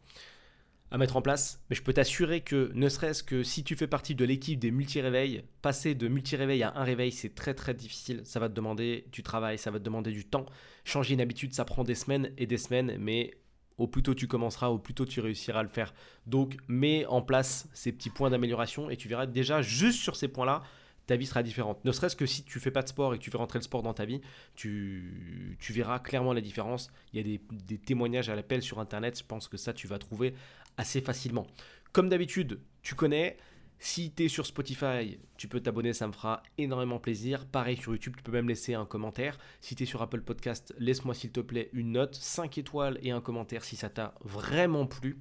à 0.92 0.98
mettre 0.98 1.16
en 1.16 1.22
place, 1.22 1.58
mais 1.70 1.74
je 1.74 1.82
peux 1.82 1.94
t'assurer 1.94 2.42
que 2.42 2.70
ne 2.74 2.88
serait-ce 2.90 3.22
que 3.22 3.42
si 3.42 3.64
tu 3.64 3.76
fais 3.76 3.86
partie 3.86 4.14
de 4.14 4.26
l'équipe 4.26 4.58
des 4.58 4.70
multi-réveils, 4.70 5.42
passer 5.62 5.94
de 5.94 6.06
multi-réveil 6.06 6.62
à 6.62 6.74
un 6.76 6.84
réveil, 6.84 7.10
c'est 7.10 7.34
très 7.34 7.54
très 7.54 7.72
difficile. 7.72 8.20
Ça 8.24 8.40
va 8.40 8.50
te 8.50 8.54
demander 8.54 9.06
du 9.10 9.22
travail, 9.22 9.56
ça 9.56 9.70
va 9.70 9.78
te 9.78 9.84
demander 9.84 10.12
du 10.12 10.26
temps. 10.26 10.44
Changer 10.84 11.14
une 11.14 11.22
habitude, 11.22 11.54
ça 11.54 11.64
prend 11.64 11.82
des 11.82 11.94
semaines 11.94 12.30
et 12.36 12.44
des 12.44 12.58
semaines, 12.58 12.96
mais 12.98 13.30
au 13.78 13.86
plus 13.86 14.02
tôt 14.02 14.14
tu 14.14 14.28
commenceras, 14.28 14.68
au 14.68 14.78
plus 14.78 14.92
tôt 14.92 15.06
tu 15.06 15.20
réussiras 15.20 15.60
à 15.60 15.62
le 15.62 15.70
faire. 15.70 15.94
Donc 16.26 16.58
mets 16.68 17.06
en 17.06 17.22
place 17.22 17.70
ces 17.72 17.90
petits 17.90 18.10
points 18.10 18.28
d'amélioration 18.28 18.90
et 18.90 18.98
tu 18.98 19.08
verras 19.08 19.24
déjà 19.24 19.62
juste 19.62 19.98
sur 19.98 20.14
ces 20.14 20.28
points-là, 20.28 20.62
ta 21.06 21.16
vie 21.16 21.26
sera 21.26 21.42
différente. 21.42 21.84
Ne 21.84 21.92
serait-ce 21.92 22.16
que 22.16 22.26
si 22.26 22.44
tu 22.44 22.60
fais 22.60 22.70
pas 22.70 22.82
de 22.82 22.88
sport 22.88 23.14
et 23.14 23.18
que 23.18 23.22
tu 23.22 23.30
fais 23.30 23.38
rentrer 23.38 23.58
le 23.58 23.64
sport 23.64 23.82
dans 23.82 23.94
ta 23.94 24.04
vie, 24.04 24.20
tu, 24.54 25.56
verras 25.70 25.98
clairement 25.98 26.32
la 26.32 26.40
différence. 26.40 26.90
Il 27.12 27.16
y 27.16 27.20
a 27.20 27.22
des, 27.24 27.40
des 27.64 27.78
témoignages 27.78 28.28
à 28.28 28.36
l'appel 28.36 28.62
sur 28.62 28.78
Internet, 28.78 29.18
je 29.18 29.24
pense 29.24 29.48
que 29.48 29.56
ça, 29.56 29.72
tu 29.72 29.86
vas 29.86 29.98
trouver 29.98 30.34
assez 30.76 31.00
facilement. 31.00 31.46
Comme 31.92 32.08
d'habitude, 32.08 32.60
tu 32.82 32.94
connais, 32.94 33.36
si 33.78 34.12
tu 34.12 34.24
es 34.24 34.28
sur 34.28 34.46
Spotify, 34.46 35.18
tu 35.36 35.48
peux 35.48 35.60
t'abonner, 35.60 35.92
ça 35.92 36.06
me 36.06 36.12
fera 36.12 36.44
énormément 36.56 37.00
plaisir. 37.00 37.46
Pareil 37.46 37.76
sur 37.76 37.90
YouTube, 37.90 38.14
tu 38.16 38.22
peux 38.22 38.30
même 38.30 38.48
laisser 38.48 38.74
un 38.74 38.86
commentaire. 38.86 39.38
Si 39.60 39.74
tu 39.74 39.82
es 39.82 39.86
sur 39.86 40.00
Apple 40.00 40.22
Podcast, 40.22 40.72
laisse-moi 40.78 41.14
s'il 41.14 41.32
te 41.32 41.40
plaît 41.40 41.68
une 41.72 41.90
note, 41.90 42.14
5 42.14 42.58
étoiles 42.58 43.00
et 43.02 43.10
un 43.10 43.20
commentaire 43.20 43.64
si 43.64 43.74
ça 43.74 43.88
t'a 43.90 44.14
vraiment 44.22 44.86
plu. 44.86 45.18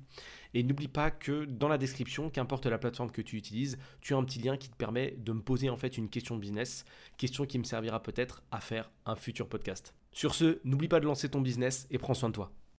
Et 0.53 0.63
n'oublie 0.63 0.87
pas 0.87 1.11
que 1.11 1.45
dans 1.45 1.67
la 1.67 1.77
description, 1.77 2.29
qu'importe 2.29 2.65
la 2.65 2.77
plateforme 2.77 3.11
que 3.11 3.21
tu 3.21 3.37
utilises, 3.37 3.77
tu 4.01 4.13
as 4.13 4.17
un 4.17 4.23
petit 4.23 4.39
lien 4.39 4.57
qui 4.57 4.69
te 4.69 4.75
permet 4.75 5.15
de 5.17 5.31
me 5.31 5.41
poser 5.41 5.69
en 5.69 5.77
fait 5.77 5.97
une 5.97 6.09
question 6.09 6.35
de 6.35 6.41
business, 6.41 6.85
question 7.17 7.45
qui 7.45 7.59
me 7.59 7.63
servira 7.63 8.01
peut-être 8.01 8.43
à 8.51 8.59
faire 8.59 8.91
un 9.05 9.15
futur 9.15 9.47
podcast. 9.47 9.93
Sur 10.11 10.35
ce, 10.35 10.59
n'oublie 10.65 10.89
pas 10.89 10.99
de 10.99 11.05
lancer 11.05 11.29
ton 11.29 11.41
business 11.41 11.87
et 11.89 11.97
prends 11.97 12.13
soin 12.13 12.29
de 12.29 12.33
toi. 12.33 12.51